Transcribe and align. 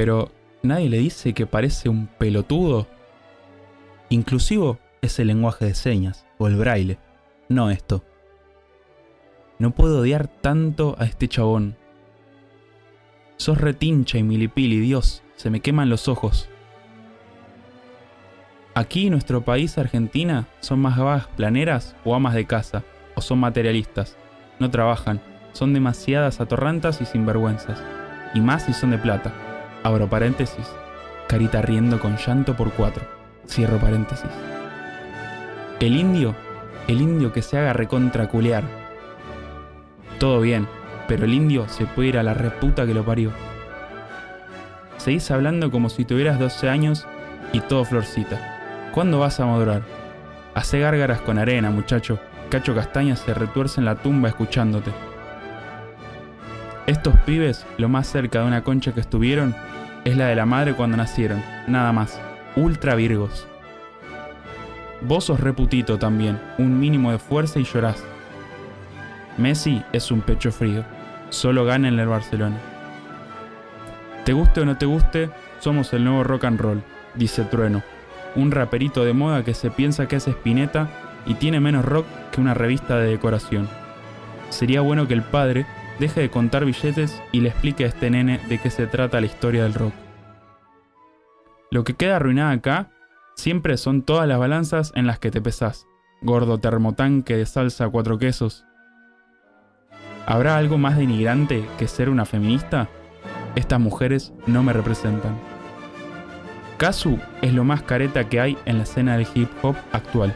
Pero 0.00 0.32
nadie 0.62 0.88
le 0.88 0.96
dice 0.96 1.34
que 1.34 1.44
parece 1.44 1.90
un 1.90 2.06
pelotudo. 2.06 2.86
Inclusivo 4.08 4.78
es 5.02 5.18
el 5.18 5.26
lenguaje 5.26 5.66
de 5.66 5.74
señas 5.74 6.24
o 6.38 6.46
el 6.46 6.56
braille, 6.56 6.98
no 7.50 7.68
esto. 7.70 8.02
No 9.58 9.72
puedo 9.72 10.00
odiar 10.00 10.26
tanto 10.26 10.96
a 10.98 11.04
este 11.04 11.28
chabón. 11.28 11.76
Sos 13.36 13.58
retincha 13.58 14.16
y 14.16 14.22
milipili, 14.22 14.80
Dios, 14.80 15.22
se 15.36 15.50
me 15.50 15.60
queman 15.60 15.90
los 15.90 16.08
ojos. 16.08 16.48
Aquí, 18.74 19.10
nuestro 19.10 19.44
país, 19.44 19.76
Argentina, 19.76 20.48
son 20.60 20.78
más 20.78 20.96
vagas 20.96 21.26
planeras 21.26 21.94
o 22.06 22.14
amas 22.14 22.32
de 22.32 22.46
casa, 22.46 22.84
o 23.16 23.20
son 23.20 23.38
materialistas. 23.38 24.16
No 24.60 24.70
trabajan, 24.70 25.20
son 25.52 25.74
demasiadas 25.74 26.40
atorrantas 26.40 27.02
y 27.02 27.04
sinvergüenzas. 27.04 27.82
Y 28.32 28.40
más 28.40 28.62
si 28.62 28.72
son 28.72 28.92
de 28.92 28.96
plata. 28.96 29.49
Abro 29.82 30.08
paréntesis. 30.08 30.66
Carita 31.26 31.62
riendo 31.62 32.00
con 32.00 32.16
llanto 32.16 32.54
por 32.56 32.70
cuatro. 32.72 33.02
Cierro 33.46 33.78
paréntesis. 33.78 34.30
El 35.80 35.96
indio, 35.96 36.34
el 36.86 37.00
indio 37.00 37.32
que 37.32 37.40
se 37.40 37.56
haga 37.56 37.72
recontraculear. 37.72 38.64
Todo 40.18 40.42
bien, 40.42 40.68
pero 41.08 41.24
el 41.24 41.32
indio 41.32 41.66
se 41.68 41.86
puede 41.86 42.08
ir 42.08 42.18
a 42.18 42.22
la 42.22 42.34
reputa 42.34 42.86
que 42.86 42.92
lo 42.92 43.04
parió. 43.04 43.32
Seguís 44.98 45.30
hablando 45.30 45.70
como 45.70 45.88
si 45.88 46.04
tuvieras 46.04 46.38
12 46.38 46.68
años 46.68 47.06
y 47.54 47.60
todo 47.60 47.86
florcita. 47.86 48.90
¿Cuándo 48.92 49.18
vas 49.18 49.40
a 49.40 49.46
madurar? 49.46 49.82
Hacé 50.54 50.80
gárgaras 50.80 51.22
con 51.22 51.38
arena, 51.38 51.70
muchacho. 51.70 52.18
Cacho 52.50 52.74
Castaña 52.74 53.16
se 53.16 53.32
retuerce 53.32 53.80
en 53.80 53.86
la 53.86 53.94
tumba 53.94 54.28
escuchándote. 54.28 54.90
Estos 56.90 57.14
pibes, 57.20 57.64
lo 57.78 57.88
más 57.88 58.08
cerca 58.08 58.40
de 58.40 58.48
una 58.48 58.64
concha 58.64 58.92
que 58.92 58.98
estuvieron, 58.98 59.54
es 60.04 60.16
la 60.16 60.26
de 60.26 60.34
la 60.34 60.44
madre 60.44 60.74
cuando 60.74 60.96
nacieron, 60.96 61.40
nada 61.68 61.92
más. 61.92 62.20
Ultra 62.56 62.96
virgos. 62.96 63.46
Vos 65.00 65.26
sos 65.26 65.38
reputito 65.38 66.00
también, 66.00 66.40
un 66.58 66.80
mínimo 66.80 67.12
de 67.12 67.20
fuerza 67.20 67.60
y 67.60 67.62
llorás. 67.62 68.02
Messi 69.38 69.84
es 69.92 70.10
un 70.10 70.20
pecho 70.20 70.50
frío, 70.50 70.82
solo 71.28 71.64
gana 71.64 71.86
en 71.86 72.00
el 72.00 72.08
Barcelona. 72.08 72.56
Te 74.24 74.32
guste 74.32 74.62
o 74.62 74.64
no 74.64 74.76
te 74.76 74.86
guste, 74.86 75.30
somos 75.60 75.92
el 75.92 76.02
nuevo 76.02 76.24
rock 76.24 76.42
and 76.42 76.60
roll, 76.60 76.82
dice 77.14 77.44
Trueno, 77.44 77.84
un 78.34 78.50
raperito 78.50 79.04
de 79.04 79.12
moda 79.12 79.44
que 79.44 79.54
se 79.54 79.70
piensa 79.70 80.08
que 80.08 80.16
es 80.16 80.26
Spinetta 80.26 80.88
y 81.24 81.34
tiene 81.34 81.60
menos 81.60 81.84
rock 81.84 82.06
que 82.32 82.40
una 82.40 82.54
revista 82.54 82.96
de 82.96 83.12
decoración. 83.12 83.68
Sería 84.48 84.80
bueno 84.80 85.06
que 85.06 85.14
el 85.14 85.22
padre 85.22 85.66
deje 86.00 86.22
de 86.22 86.30
contar 86.30 86.64
billetes 86.64 87.22
y 87.30 87.40
le 87.40 87.50
explique 87.50 87.84
a 87.84 87.88
este 87.88 88.10
nene 88.10 88.40
de 88.48 88.58
qué 88.58 88.70
se 88.70 88.86
trata 88.86 89.20
la 89.20 89.26
historia 89.26 89.62
del 89.62 89.74
rock. 89.74 89.92
Lo 91.70 91.84
que 91.84 91.94
queda 91.94 92.16
arruinado 92.16 92.50
acá 92.50 92.90
siempre 93.36 93.76
son 93.76 94.02
todas 94.02 94.26
las 94.26 94.38
balanzas 94.38 94.92
en 94.96 95.06
las 95.06 95.18
que 95.18 95.30
te 95.30 95.40
pesás. 95.40 95.86
Gordo 96.22 96.58
termotanque 96.58 97.36
de 97.36 97.46
salsa 97.46 97.88
cuatro 97.88 98.18
quesos. 98.18 98.66
¿Habrá 100.26 100.56
algo 100.56 100.78
más 100.78 100.96
denigrante 100.96 101.64
que 101.78 101.86
ser 101.86 102.10
una 102.10 102.24
feminista? 102.24 102.88
Estas 103.54 103.80
mujeres 103.80 104.32
no 104.46 104.62
me 104.62 104.72
representan. 104.72 105.38
Kazu 106.76 107.18
es 107.42 107.52
lo 107.52 107.62
más 107.64 107.82
careta 107.82 108.28
que 108.28 108.40
hay 108.40 108.58
en 108.64 108.78
la 108.78 108.84
escena 108.84 109.16
del 109.16 109.28
hip 109.34 109.50
hop 109.62 109.76
actual. 109.92 110.34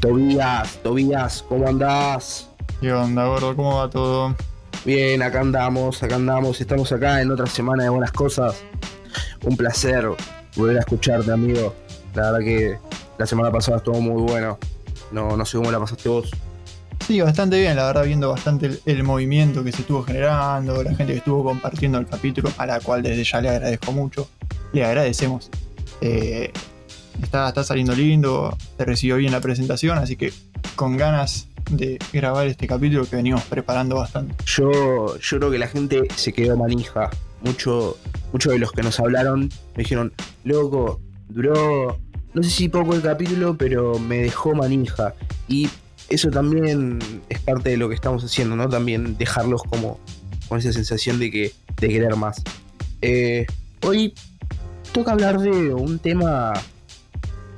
Tobías, 0.00 0.78
Tobías, 0.82 1.44
¿cómo 1.48 1.66
andás? 1.66 2.50
¿Qué 2.80 2.92
onda, 2.92 3.26
gordo? 3.26 3.56
¿Cómo 3.56 3.78
va 3.78 3.88
todo? 3.88 4.36
Bien, 4.84 5.22
acá 5.22 5.40
andamos, 5.40 6.02
acá 6.02 6.16
andamos, 6.16 6.60
estamos 6.60 6.92
acá 6.92 7.22
en 7.22 7.30
otra 7.30 7.46
semana 7.46 7.84
de 7.84 7.88
buenas 7.88 8.12
cosas. 8.12 8.62
Un 9.42 9.56
placer 9.56 10.06
volver 10.54 10.76
a 10.76 10.80
escucharte, 10.80 11.32
amigo. 11.32 11.74
La 12.14 12.30
verdad 12.30 12.38
que 12.40 12.78
la 13.18 13.26
semana 13.26 13.50
pasada 13.50 13.78
estuvo 13.78 14.00
muy 14.00 14.22
bueno. 14.22 14.58
No, 15.12 15.34
no 15.34 15.44
sé 15.46 15.56
cómo 15.56 15.72
la 15.72 15.80
pasaste 15.80 16.08
vos. 16.10 16.30
Sí, 17.06 17.20
bastante 17.20 17.58
bien, 17.58 17.74
la 17.76 17.86
verdad, 17.86 18.04
viendo 18.04 18.28
bastante 18.28 18.78
el, 18.84 19.02
movimiento 19.02 19.64
que 19.64 19.72
se 19.72 19.80
estuvo 19.80 20.02
generando, 20.02 20.82
la 20.82 20.94
gente 20.94 21.12
que 21.12 21.18
estuvo 21.18 21.42
compartiendo 21.42 21.98
el 21.98 22.06
capítulo, 22.06 22.50
a 22.58 22.66
la 22.66 22.80
cual 22.80 23.02
desde 23.02 23.24
ya 23.24 23.40
le 23.40 23.48
agradezco 23.48 23.92
mucho. 23.92 24.28
Le 24.72 24.84
agradecemos. 24.84 25.50
Eh, 26.02 26.52
está, 27.22 27.48
está 27.48 27.64
saliendo 27.64 27.94
lindo, 27.94 28.56
se 28.76 28.84
recibió 28.84 29.16
bien 29.16 29.32
la 29.32 29.40
presentación, 29.40 29.98
así 29.98 30.16
que 30.16 30.32
con 30.74 30.96
ganas 30.96 31.48
de 31.70 31.98
grabar 32.12 32.46
este 32.46 32.66
capítulo 32.66 33.06
que 33.06 33.16
venimos 33.16 33.42
preparando 33.44 33.96
bastante. 33.96 34.34
Yo, 34.44 35.18
yo 35.18 35.38
creo 35.38 35.50
que 35.50 35.58
la 35.58 35.68
gente 35.68 36.02
se 36.14 36.32
quedó 36.32 36.56
manija. 36.56 37.10
Mucho, 37.42 37.98
muchos 38.32 38.52
de 38.52 38.58
los 38.58 38.72
que 38.72 38.82
nos 38.82 38.98
hablaron 38.98 39.50
me 39.76 39.82
dijeron, 39.82 40.12
loco, 40.44 41.00
duró, 41.28 41.98
no 42.34 42.42
sé 42.42 42.50
si 42.50 42.68
poco 42.68 42.94
el 42.94 43.02
capítulo, 43.02 43.56
pero 43.56 43.98
me 43.98 44.18
dejó 44.18 44.54
manija. 44.54 45.14
Y 45.48 45.68
eso 46.08 46.30
también 46.30 46.98
es 47.28 47.40
parte 47.40 47.70
de 47.70 47.76
lo 47.76 47.88
que 47.88 47.94
estamos 47.94 48.24
haciendo, 48.24 48.56
¿no? 48.56 48.68
También 48.68 49.16
dejarlos 49.18 49.62
como 49.64 50.00
con 50.48 50.58
esa 50.58 50.72
sensación 50.72 51.18
de 51.18 51.30
que 51.30 51.52
de 51.80 51.88
querer 51.88 52.16
más. 52.16 52.42
Eh, 53.02 53.46
hoy 53.82 54.14
toca 54.92 55.12
hablar 55.12 55.40
de 55.40 55.74
un 55.74 55.98
tema 55.98 56.52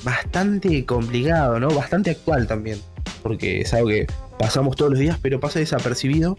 bastante 0.04 0.84
complicado, 0.84 1.58
¿no? 1.60 1.68
Bastante 1.68 2.10
actual 2.10 2.46
también, 2.46 2.80
porque 3.22 3.60
es 3.60 3.74
algo 3.74 3.88
que 3.88 4.06
pasamos 4.38 4.76
todos 4.76 4.92
los 4.92 5.00
días, 5.00 5.18
pero 5.20 5.40
pasa 5.40 5.58
desapercibido. 5.58 6.36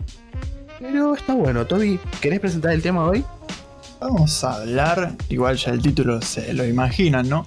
Pero 0.80 1.14
está 1.14 1.34
bueno. 1.34 1.66
Toby, 1.68 2.00
¿querés 2.22 2.40
presentar 2.40 2.72
el 2.72 2.82
tema 2.82 3.06
hoy? 3.06 3.24
Vamos 4.00 4.44
a 4.46 4.62
hablar, 4.62 5.14
igual 5.28 5.58
ya 5.58 5.72
el 5.72 5.82
título 5.82 6.22
se 6.22 6.54
lo 6.54 6.66
imaginan, 6.66 7.28
¿no? 7.28 7.46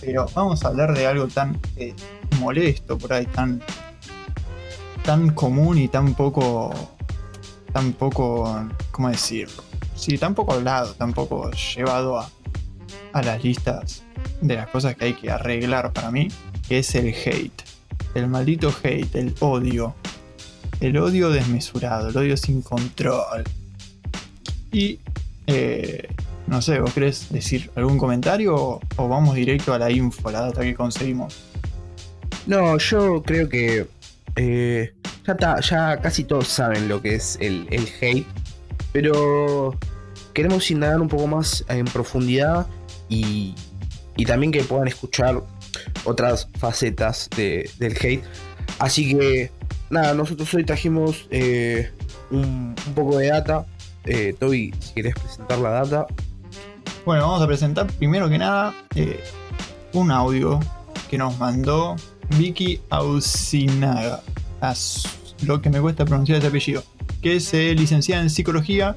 Pero 0.00 0.26
vamos 0.34 0.64
a 0.64 0.68
hablar 0.68 0.94
de 0.96 1.06
algo 1.06 1.28
tan 1.28 1.60
eh, 1.76 1.94
molesto 2.38 2.96
por 2.96 3.12
ahí, 3.12 3.26
tan 3.26 3.62
tan 5.04 5.30
común 5.30 5.78
y 5.78 5.88
tan 5.88 6.14
poco, 6.14 6.72
tan 7.72 7.92
poco, 7.92 8.66
¿cómo 8.90 9.10
decirlo? 9.10 9.62
Sí, 9.94 10.16
tan 10.16 10.34
poco 10.34 10.54
hablado, 10.54 10.94
tan 10.94 11.12
poco 11.12 11.50
llevado 11.50 12.18
a, 12.18 12.30
a 13.12 13.22
las 13.22 13.44
listas 13.44 14.02
de 14.40 14.56
las 14.56 14.68
cosas 14.68 14.96
que 14.96 15.06
hay 15.06 15.14
que 15.14 15.30
arreglar 15.30 15.92
para 15.92 16.10
mí, 16.10 16.28
que 16.68 16.78
es 16.78 16.94
el 16.94 17.08
hate. 17.08 17.62
El 18.14 18.28
maldito 18.28 18.74
hate, 18.82 19.14
el 19.16 19.34
odio. 19.40 19.94
El 20.80 20.96
odio 20.96 21.30
desmesurado, 21.30 22.08
el 22.08 22.16
odio 22.16 22.36
sin 22.36 22.62
control. 22.62 23.44
Y, 24.72 24.98
eh, 25.46 26.08
no 26.46 26.62
sé, 26.62 26.80
¿vos 26.80 26.92
querés 26.94 27.30
decir 27.30 27.70
algún 27.74 27.98
comentario 27.98 28.80
o, 28.96 29.08
vamos 29.08 29.34
directo 29.34 29.74
a 29.74 29.78
la 29.78 29.90
info, 29.90 30.30
la 30.30 30.42
data 30.42 30.62
que 30.62 30.74
conseguimos? 30.74 31.36
No, 32.46 32.78
yo 32.78 33.22
creo 33.22 33.48
que 33.48 33.86
eh, 34.36 34.94
ya, 35.26 35.60
ya 35.60 36.00
casi 36.00 36.24
todos 36.24 36.48
saben 36.48 36.88
lo 36.88 37.02
que 37.02 37.16
es 37.16 37.36
el, 37.40 37.68
hate, 38.00 38.26
pero 38.92 39.76
queremos 40.32 40.70
indagar 40.70 41.00
un 41.00 41.08
poco 41.08 41.26
más 41.26 41.64
en 41.68 41.84
profundidad 41.84 42.66
y, 43.08 43.54
también 44.24 44.52
que 44.52 44.62
puedan 44.62 44.88
escuchar 44.88 45.42
otras 46.04 46.48
facetas 46.58 47.28
del 47.36 47.96
hate. 48.00 48.22
Así 48.78 49.14
que 49.14 49.50
nada, 49.90 50.14
nosotros 50.14 50.52
hoy 50.54 50.64
trajimos 50.64 51.26
eh, 51.30 51.90
un, 52.30 52.74
poco 52.94 53.18
de 53.18 53.28
data. 53.28 53.66
Eh, 54.04 54.34
Toby, 54.38 54.74
si 54.80 54.94
querés 54.94 55.14
presentar 55.14 55.58
la 55.58 55.70
data. 55.70 56.06
Bueno, 57.04 57.22
vamos 57.22 57.42
a 57.42 57.46
presentar 57.46 57.86
primero 57.92 58.28
que 58.28 58.38
nada 58.38 58.74
un 59.92 60.10
audio 60.10 60.60
que 61.08 61.18
nos 61.18 61.38
mandó 61.38 61.96
Vicky 62.38 62.80
Ausinaga. 62.90 64.22
lo 65.42 65.60
que 65.60 65.70
me 65.70 65.80
cuesta 65.80 66.04
pronunciar 66.04 66.38
ese 66.38 66.46
apellido. 66.48 66.84
Que 67.22 67.36
es 67.36 67.52
eh, 67.54 67.74
licenciada 67.74 68.22
en 68.22 68.30
psicología. 68.30 68.96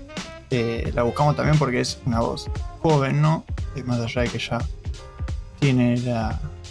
Eh, 0.50 0.92
la 0.94 1.04
buscamos 1.04 1.36
también 1.36 1.57
porque 1.57 1.80
es 1.80 2.00
una 2.06 2.19
voz 2.19 2.50
joven, 2.81 3.21
¿no? 3.21 3.45
Más 3.86 4.00
allá 4.00 4.21
de 4.21 4.30
que 4.30 4.39
ya 4.39 4.59
tiene 5.63 5.94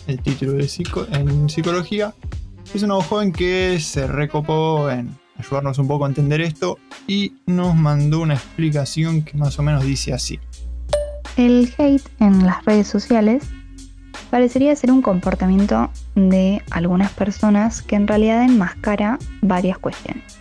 el 0.06 0.20
título 0.20 0.52
de 0.52 0.68
en 1.12 1.48
psicología. 1.48 2.12
Es 2.74 2.86
voz 2.86 3.06
joven 3.06 3.32
que 3.32 3.80
se 3.80 4.06
recopó 4.06 4.90
en 4.90 5.16
ayudarnos 5.38 5.78
un 5.78 5.88
poco 5.88 6.04
a 6.04 6.08
entender 6.08 6.42
esto 6.42 6.78
y 7.06 7.32
nos 7.46 7.74
mandó 7.74 8.20
una 8.20 8.34
explicación 8.34 9.22
que 9.22 9.38
más 9.38 9.58
o 9.58 9.62
menos 9.62 9.82
dice 9.86 10.12
así. 10.12 10.38
El 11.38 11.72
hate 11.78 12.06
en 12.20 12.44
las 12.44 12.62
redes 12.66 12.86
sociales 12.86 13.44
parecería 14.30 14.76
ser 14.76 14.92
un 14.92 15.00
comportamiento 15.00 15.90
de 16.14 16.60
algunas 16.70 17.12
personas 17.12 17.80
que 17.80 17.96
en 17.96 18.06
realidad 18.06 18.42
enmascara 18.42 19.18
varias 19.40 19.78
cuestiones. 19.78 20.38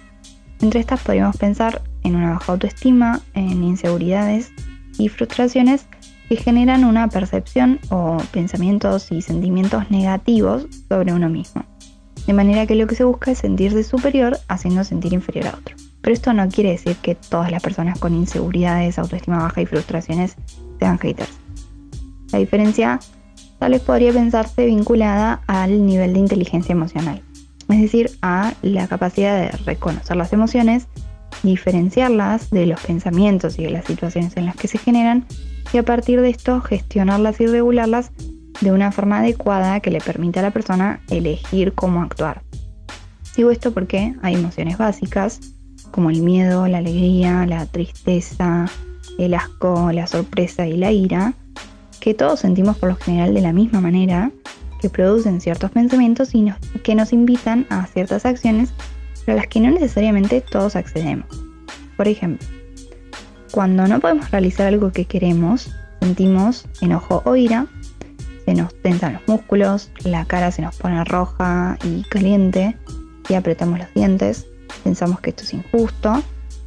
Entre 0.59 0.81
estas 0.81 1.00
podríamos 1.00 1.38
pensar 1.38 1.81
en 2.04 2.18
una 2.18 2.31
baja 2.31 2.51
autoestima, 2.51 3.21
en 3.33 3.63
inseguridades 3.63 4.51
y 4.97 5.07
frustraciones 5.07 5.86
que 6.31 6.38
generan 6.38 6.86
una 6.86 7.10
percepción 7.10 7.81
o 7.89 8.16
pensamientos 8.31 9.12
y 9.12 9.22
sentimientos 9.22 9.92
negativos 9.92 10.66
sobre 10.88 11.12
uno 11.12 11.28
mismo. 11.28 11.66
De 12.25 12.31
manera 12.31 12.66
que 12.66 12.75
lo 12.75 12.88
que 12.88 12.95
se 12.95 13.04
busca 13.04 13.31
es 13.31 13.39
sentirse 13.39 13.83
superior 13.83 14.39
haciendo 14.48 14.86
sentir 14.86 15.12
inferior 15.12 15.48
a 15.48 15.57
otro. 15.57 15.75
Pero 16.00 16.13
esto 16.13 16.31
no 16.31 16.48
quiere 16.48 16.72
decir 16.72 16.95
que 17.01 17.16
todas 17.16 17.51
las 17.51 17.62
personas 17.62 18.00
con 18.00 18.16
inseguridades, 18.16 18.98
autoestima 18.98 19.39
baja 19.39 19.62
y 19.62 19.66
frustraciones 19.66 20.38
sean 20.80 20.98
haters. 21.00 21.38
La 22.31 22.39
diferencia 22.39 23.01
tal 23.60 23.74
vez 23.74 23.81
podría 23.81 24.13
pensarse 24.13 24.66
vinculada 24.66 25.42
al 25.48 25.86
nivel 25.86 26.13
de 26.13 26.19
inteligencia 26.19 26.72
emocional, 26.72 27.22
es 27.68 27.81
decir, 27.81 28.10
a 28.22 28.54
la 28.62 28.88
capacidad 28.88 29.38
de 29.38 29.51
reconocer 29.66 30.16
las 30.16 30.31
emociones, 30.31 30.88
diferenciarlas 31.44 32.51
de 32.51 32.68
los 32.68 32.80
pensamientos 32.80 33.60
y 33.60 33.63
de 33.63 33.72
las 33.72 33.83
situaciones 33.83 34.38
en 34.38 34.45
las 34.45 34.56
que 34.56 34.69
se 34.69 34.78
generan 34.78 35.25
y 35.73 35.77
a 35.77 35.83
partir 35.83 36.21
de 36.21 36.29
esto 36.29 36.62
gestionarlas 36.62 37.39
y 37.39 37.47
regularlas 37.47 38.12
de 38.62 38.71
una 38.71 38.91
forma 38.91 39.19
adecuada 39.19 39.79
que 39.79 39.91
le 39.91 40.00
permita 40.00 40.39
a 40.39 40.44
la 40.44 40.51
persona 40.51 41.01
elegir 41.09 41.73
cómo 41.73 42.01
actuar. 42.01 42.44
Digo 43.35 43.51
esto 43.51 43.73
porque 43.73 44.13
hay 44.21 44.35
emociones 44.35 44.77
básicas 44.77 45.39
como 45.91 46.09
el 46.09 46.21
miedo, 46.21 46.68
la 46.68 46.79
alegría, 46.79 47.45
la 47.45 47.65
tristeza, 47.65 48.65
el 49.18 49.33
asco, 49.33 49.91
la 49.91 50.07
sorpresa 50.07 50.68
y 50.68 50.77
la 50.77 50.91
ira, 50.91 51.33
que 52.00 52.13
todos 52.13 52.41
sentimos 52.41 52.77
por 52.77 52.89
lo 52.89 52.95
general 52.95 53.33
de 53.33 53.41
la 53.41 53.53
misma 53.53 53.81
manera, 53.81 54.31
que 54.79 54.89
producen 54.89 55.41
ciertos 55.41 55.71
pensamientos 55.71 56.33
y 56.33 56.51
que 56.83 56.95
nos 56.95 57.13
invitan 57.13 57.68
a 57.69 57.85
ciertas 57.88 58.25
acciones, 58.25 58.73
a 59.27 59.33
las 59.33 59.47
que 59.47 59.59
no 59.59 59.71
necesariamente 59.71 60.41
todos 60.41 60.75
accedemos. 60.75 61.27
Por 61.95 62.07
ejemplo, 62.07 62.47
cuando 63.51 63.88
no 63.88 64.00
podemos 64.00 64.31
realizar 64.31 64.68
algo 64.68 64.92
que 64.92 65.06
queremos, 65.06 65.71
sentimos 66.00 66.65
enojo 66.81 67.21
o 67.25 67.36
ira, 67.36 67.68
se 68.45 68.53
nos 68.53 68.74
tensan 68.81 69.13
los 69.13 69.27
músculos, 69.27 69.92
la 70.03 70.25
cara 70.25 70.51
se 70.51 70.62
nos 70.62 70.75
pone 70.75 71.03
roja 71.03 71.77
y 71.83 72.03
caliente 72.03 72.75
y 73.30 73.33
apretamos 73.33 73.80
los 73.80 73.94
dientes, 73.94 74.48
pensamos 74.83 75.19
que 75.19 75.30
esto 75.31 75.44
es 75.44 75.53
injusto 75.53 76.24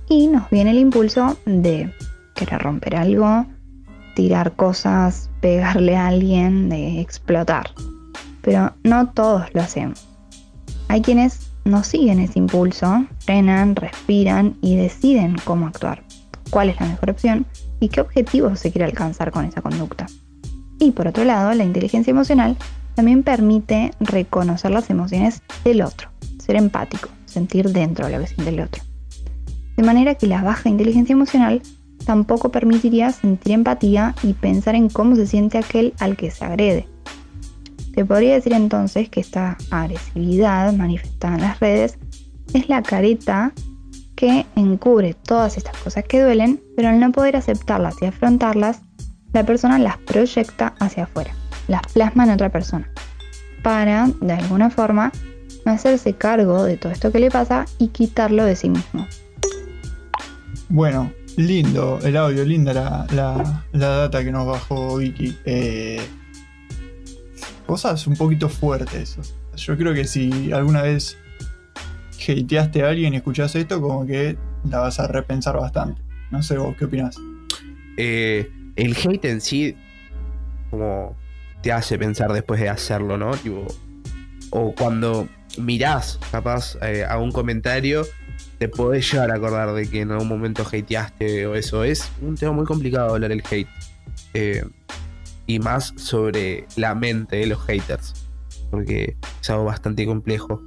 y 0.09 0.29
nos 0.29 0.49
viene 0.51 0.71
el 0.71 0.79
impulso 0.79 1.37
de 1.47 1.93
querer 2.35 2.63
romper 2.63 2.97
algo, 2.97 3.47
tirar 4.15 4.53
cosas, 4.53 5.31
pegarle 5.41 5.97
a 5.97 6.09
alguien, 6.09 6.69
de 6.69 7.01
explotar. 7.01 7.71
Pero 8.43 8.75
no 8.83 9.09
todos 9.09 9.53
lo 9.55 9.63
hacemos. 9.63 10.07
Hay 10.89 11.01
quienes 11.01 11.51
no 11.65 11.83
siguen 11.83 12.21
ese 12.21 12.39
impulso, 12.39 13.07
frenan, 13.21 13.75
respiran 13.75 14.57
y 14.61 14.77
deciden 14.77 15.37
cómo 15.45 15.67
actuar, 15.67 16.04
cuál 16.55 16.69
es 16.69 16.79
la 16.79 16.87
mejor 16.87 17.11
opción 17.11 17.47
y 17.81 17.89
qué 17.89 18.01
objetivo 18.01 18.55
se 18.55 18.71
quiere 18.71 18.85
alcanzar 18.85 19.33
con 19.33 19.45
esa 19.45 19.61
conducta. 19.61 20.07
Y 20.79 20.93
por 20.93 21.09
otro 21.09 21.25
lado, 21.25 21.53
la 21.53 21.65
inteligencia 21.65 22.13
emocional 22.13 22.57
también 22.95 23.25
permite 23.25 23.91
reconocer 23.99 24.71
las 24.71 24.89
emociones 24.89 25.43
del 25.65 25.83
otro, 25.83 26.11
ser 26.39 26.55
empático, 26.55 27.09
sentir 27.27 27.71
dentro 27.71 28.07
de 28.07 28.13
lo 28.13 28.21
que 28.21 28.29
siente 28.29 28.51
el 28.51 28.61
otro. 28.61 28.85
De 29.77 29.83
manera 29.83 30.15
que 30.15 30.29
la 30.29 30.43
baja 30.43 30.69
inteligencia 30.69 31.13
emocional 31.13 31.61
tampoco 32.07 32.51
permitiría 32.51 33.11
sentir 33.11 33.51
empatía 33.51 34.15
y 34.23 34.35
pensar 34.35 34.77
en 34.77 34.89
cómo 34.89 35.17
se 35.17 35.27
siente 35.27 35.59
aquel 35.59 35.93
al 35.99 36.17
que 36.17 36.31
se 36.31 36.45
agrede. 36.45 36.87
Se 37.97 38.05
podría 38.05 38.35
decir 38.35 38.53
entonces 38.53 39.09
que 39.09 39.19
esta 39.19 39.57
agresividad 39.73 40.73
manifestada 40.73 41.35
en 41.35 41.41
las 41.41 41.59
redes 41.59 41.99
es 42.53 42.69
la 42.69 42.81
careta 42.81 43.53
que 44.17 44.47
encubre 44.57 45.15
todas 45.15 45.57
estas 45.57 45.77
cosas 45.79 46.05
que 46.05 46.23
duelen, 46.23 46.61
pero 46.77 46.89
al 46.89 47.01
no 47.01 47.13
poder 47.13 47.37
aceptarlas 47.37 47.97
y 48.01 48.07
afrontarlas, 48.07 48.81
la 49.33 49.45
persona 49.45 49.79
las 49.79 49.99
proyecta 49.99 50.75
hacia 50.79 51.05
afuera, 51.05 51.35
las 51.69 51.83
plasma 51.93 52.25
en 52.25 52.31
otra 52.31 52.51
persona, 52.51 52.89
para, 53.63 54.09
de 54.21 54.33
alguna 54.33 54.71
forma, 54.71 55.13
hacerse 55.65 56.13
cargo 56.15 56.65
de 56.65 56.77
todo 56.77 56.93
esto 56.93 57.11
que 57.11 57.19
le 57.19 57.31
pasa 57.31 57.67
y 57.79 57.89
quitarlo 57.89 58.45
de 58.45 58.57
sí 58.57 58.69
mismo. 58.69 59.07
Bueno, 60.69 61.13
lindo 61.37 61.99
el 62.03 62.17
audio, 62.17 62.45
linda 62.45 62.73
la, 63.11 63.65
data 63.73 64.25
que 64.25 64.31
nos 64.31 64.47
bajó 64.47 64.99
Vicky. 64.99 65.37
Eh, 65.45 66.01
cosas 67.67 68.07
un 68.07 68.17
poquito 68.17 68.49
fuertes. 68.49 69.19
Yo 69.57 69.77
creo 69.77 69.95
que 69.95 70.05
si 70.05 70.53
alguna 70.53 70.83
vez 70.83 71.17
hateaste 72.33 72.83
a 72.83 72.89
alguien 72.89 73.15
y 73.15 73.19
escuchás 73.19 73.55
esto, 73.55 73.81
como 73.81 74.07
que 74.07 74.37
la 74.69 74.81
vas 74.81 75.01
a 75.01 75.07
repensar 75.07 75.57
bastante. 75.57 76.01
No 76.31 76.43
sé 76.43 76.59
vos, 76.59 76.77
¿qué 76.77 76.87
opinás? 76.87 77.17
Eh, 77.97 78.51
el 78.77 78.97
hate 78.97 79.25
en 79.27 79.41
sí, 79.41 79.77
como 80.71 81.17
te 81.63 81.73
hace 81.73 81.99
pensar 81.99 82.33
después 82.33 82.61
de 82.61 82.69
hacerlo, 82.69 83.17
¿no? 83.17 83.33
o 84.51 84.73
cuando 84.75 85.29
mirás 85.59 86.21
capaz 86.31 86.77
eh, 86.83 87.05
a 87.09 87.19
un 87.19 87.33
comentario, 87.33 88.05
te 88.59 88.69
podés 88.69 89.11
llegar 89.11 89.31
a 89.31 89.35
acordar 89.35 89.73
de 89.75 89.89
que 89.89 90.03
en 90.03 90.13
algún 90.13 90.29
momento 90.29 90.63
hateaste 90.63 91.47
o 91.47 91.55
eso. 91.55 91.85
Es 91.85 92.11
un 92.21 92.37
tema 92.37 92.53
muy 92.53 92.65
complicado 92.65 93.15
hablar 93.15 93.33
el 93.33 93.43
hate. 93.51 93.69
Eh, 94.35 94.65
y 95.47 95.59
más 95.59 95.93
sobre 95.97 96.67
la 96.77 96.95
mente 96.95 97.37
de 97.37 97.47
los 97.47 97.65
haters. 97.67 98.15
Porque 98.71 99.17
es 99.41 99.51
algo 99.51 99.65
bastante 99.65 100.07
complejo. 100.07 100.63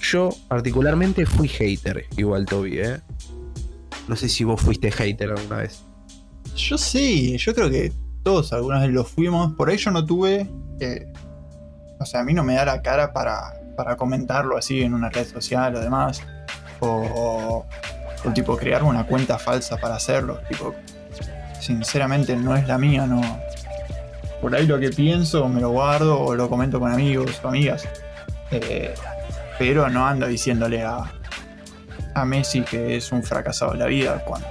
Yo 0.00 0.30
particularmente 0.48 1.26
fui 1.26 1.48
hater, 1.48 2.06
igual 2.16 2.46
Toby, 2.46 2.78
¿eh? 2.78 3.00
No 4.08 4.16
sé 4.16 4.28
si 4.28 4.44
vos 4.44 4.60
fuiste 4.60 4.90
hater 4.90 5.30
alguna 5.30 5.56
vez. 5.56 5.82
Yo 6.56 6.76
sí, 6.78 7.36
yo 7.38 7.54
creo 7.54 7.70
que 7.70 7.92
todos 8.22 8.52
alguna 8.52 8.80
vez 8.80 8.90
lo 8.90 9.04
fuimos. 9.04 9.54
Por 9.54 9.70
ahí 9.70 9.76
yo 9.76 9.90
no 9.90 10.04
tuve 10.04 10.48
o 11.98 12.06
sea, 12.06 12.20
a 12.20 12.24
mí 12.24 12.32
no 12.32 12.42
me 12.42 12.54
da 12.54 12.64
la 12.64 12.82
cara 12.82 13.12
para, 13.12 13.52
comentarlo 13.96 14.56
así 14.56 14.82
en 14.82 14.94
una 14.94 15.10
red 15.10 15.26
social 15.26 15.74
o 15.76 15.80
demás. 15.80 16.22
O, 16.80 17.66
tipo 18.34 18.56
crear 18.56 18.82
una 18.82 19.04
cuenta 19.06 19.38
falsa 19.38 19.76
para 19.76 19.96
hacerlo. 19.96 20.40
Tipo, 20.48 20.74
sinceramente 21.60 22.36
no 22.36 22.56
es 22.56 22.66
la 22.66 22.78
mía, 22.78 23.06
no. 23.06 23.20
Por 24.40 24.54
ahí 24.54 24.66
lo 24.66 24.80
que 24.80 24.88
pienso 24.88 25.46
me 25.48 25.60
lo 25.60 25.70
guardo 25.70 26.18
o 26.18 26.34
lo 26.34 26.48
comento 26.48 26.80
con 26.80 26.90
amigos 26.90 27.38
o 27.42 27.48
amigas. 27.48 27.86
Eh, 28.50 28.94
pero 29.60 29.90
no 29.90 30.06
ando 30.06 30.26
diciéndole 30.26 30.82
a, 30.82 31.12
a 32.14 32.24
Messi 32.24 32.62
que 32.62 32.96
es 32.96 33.12
un 33.12 33.22
fracasado 33.22 33.74
en 33.74 33.80
la 33.80 33.86
vida 33.88 34.24
cuando 34.24 34.48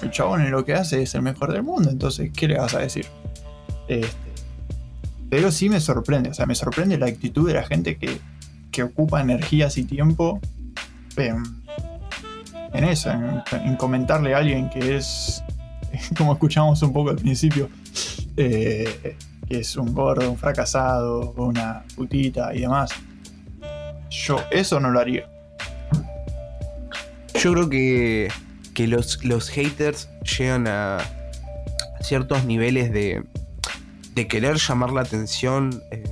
el 0.00 0.12
chabón 0.12 0.42
en 0.42 0.52
lo 0.52 0.64
que 0.64 0.74
hace 0.74 1.02
es 1.02 1.16
el 1.16 1.22
mejor 1.22 1.52
del 1.52 1.64
mundo. 1.64 1.90
Entonces, 1.90 2.30
¿qué 2.32 2.46
le 2.46 2.56
vas 2.56 2.72
a 2.72 2.78
decir? 2.78 3.04
Este, 3.88 4.14
pero 5.28 5.50
sí 5.50 5.68
me 5.68 5.80
sorprende, 5.80 6.30
o 6.30 6.34
sea, 6.34 6.46
me 6.46 6.54
sorprende 6.54 6.98
la 6.98 7.06
actitud 7.06 7.48
de 7.48 7.54
la 7.54 7.64
gente 7.64 7.98
que, 7.98 8.20
ocupa 8.84 9.20
energías 9.20 9.76
y 9.76 9.82
tiempo 9.82 10.38
en, 11.16 11.42
eso, 12.84 13.10
en, 13.10 13.76
comentarle 13.76 14.36
a 14.36 14.38
alguien 14.38 14.70
que 14.70 14.98
es, 14.98 15.42
como 16.16 16.34
escuchamos 16.34 16.80
un 16.82 16.92
poco 16.92 17.10
al 17.10 17.16
principio, 17.16 17.68
eh, 18.36 19.16
que 19.48 19.58
es 19.58 19.76
un 19.76 19.92
gordo, 19.92 20.30
un 20.30 20.38
fracasado, 20.38 21.34
una 21.36 21.82
putita 21.96 22.54
y 22.54 22.60
demás. 22.60 22.92
Yo 24.12 24.38
eso 24.50 24.78
no 24.78 24.90
lo 24.90 25.00
haría. 25.00 25.26
Yo 27.40 27.52
creo 27.52 27.68
que, 27.68 28.28
que 28.74 28.86
los, 28.86 29.24
los 29.24 29.48
haters 29.48 30.08
llegan 30.38 30.68
a 30.68 30.98
ciertos 32.00 32.44
niveles 32.44 32.92
de, 32.92 33.24
de 34.14 34.28
querer 34.28 34.56
llamar 34.56 34.92
la 34.92 35.00
atención 35.00 35.82
eh, 35.90 36.04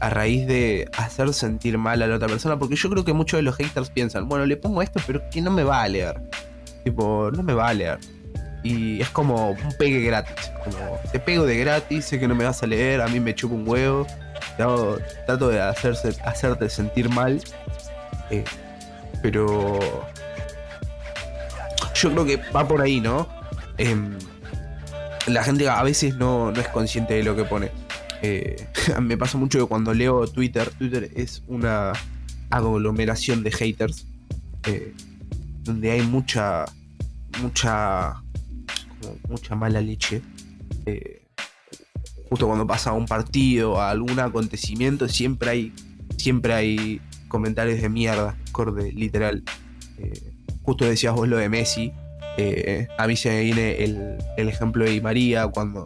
a 0.00 0.10
raíz 0.10 0.46
de 0.46 0.88
hacer 0.98 1.32
sentir 1.32 1.78
mal 1.78 2.02
a 2.02 2.06
la 2.06 2.16
otra 2.16 2.28
persona. 2.28 2.58
Porque 2.58 2.76
yo 2.76 2.90
creo 2.90 3.04
que 3.04 3.12
muchos 3.12 3.38
de 3.38 3.42
los 3.42 3.56
haters 3.56 3.88
piensan, 3.90 4.28
bueno, 4.28 4.44
le 4.44 4.56
pongo 4.56 4.82
esto, 4.82 5.00
pero 5.06 5.22
que 5.30 5.40
no 5.40 5.50
me 5.50 5.64
va 5.64 5.82
a 5.82 5.88
leer. 5.88 6.20
Tipo, 6.84 7.30
no 7.30 7.42
me 7.42 7.54
va 7.54 7.68
a 7.68 7.74
leer. 7.74 7.98
Y 8.62 9.00
es 9.00 9.08
como 9.08 9.50
un 9.50 9.74
pegue 9.78 10.00
gratis. 10.00 10.52
Como, 10.62 10.98
te 11.10 11.18
pego 11.18 11.46
de 11.46 11.56
gratis, 11.56 12.04
sé 12.04 12.20
que 12.20 12.28
no 12.28 12.34
me 12.34 12.44
vas 12.44 12.62
a 12.62 12.66
leer, 12.66 13.00
a 13.00 13.08
mí 13.08 13.18
me 13.20 13.34
chupo 13.34 13.54
un 13.54 13.66
huevo. 13.66 14.06
Trato 14.56 15.48
de 15.48 15.60
hacerse, 15.60 16.14
hacerte 16.24 16.68
sentir 16.68 17.08
mal. 17.08 17.40
Eh, 18.30 18.44
pero 19.22 19.78
yo 21.94 22.10
creo 22.10 22.24
que 22.24 22.36
va 22.50 22.66
por 22.66 22.80
ahí, 22.80 23.00
¿no? 23.00 23.28
Em, 23.78 24.18
la 25.26 25.44
gente 25.44 25.68
a 25.68 25.82
veces 25.82 26.16
no, 26.16 26.50
es 26.50 26.68
consciente 26.68 27.14
de 27.14 27.22
lo 27.22 27.36
que 27.36 27.44
pone. 27.44 27.70
Eh, 28.22 28.68
me 29.00 29.16
pasa 29.16 29.38
mucho 29.38 29.58
que 29.58 29.66
cuando 29.66 29.94
leo 29.94 30.26
Twitter, 30.26 30.70
Twitter 30.70 31.10
es 31.14 31.42
una 31.46 31.92
aglomeración 32.50 33.42
de 33.42 33.52
haters, 33.52 34.06
eh, 34.66 34.94
donde 35.62 35.90
hay 35.90 36.02
mucha, 36.02 36.64
mucha, 37.40 38.22
mucha 39.28 39.54
mala 39.54 39.80
leche. 39.80 40.22
Justo 42.32 42.46
cuando 42.46 42.66
pasa 42.66 42.92
un 42.92 43.04
partido, 43.04 43.82
algún 43.82 44.18
acontecimiento, 44.18 45.06
siempre 45.06 45.50
hay, 45.50 45.72
siempre 46.16 46.54
hay 46.54 47.02
comentarios 47.28 47.82
de 47.82 47.90
mierda, 47.90 48.38
corde, 48.52 48.90
literal. 48.90 49.42
justo 50.62 50.86
decías 50.86 51.12
vos 51.12 51.28
lo 51.28 51.36
de 51.36 51.50
Messi, 51.50 51.92
eh, 52.38 52.88
a 52.96 53.06
mí 53.06 53.16
se 53.16 53.28
me 53.28 53.42
viene 53.42 53.84
el, 53.84 54.48
ejemplo 54.48 54.86
de 54.86 54.98
María 55.02 55.46
cuando, 55.48 55.84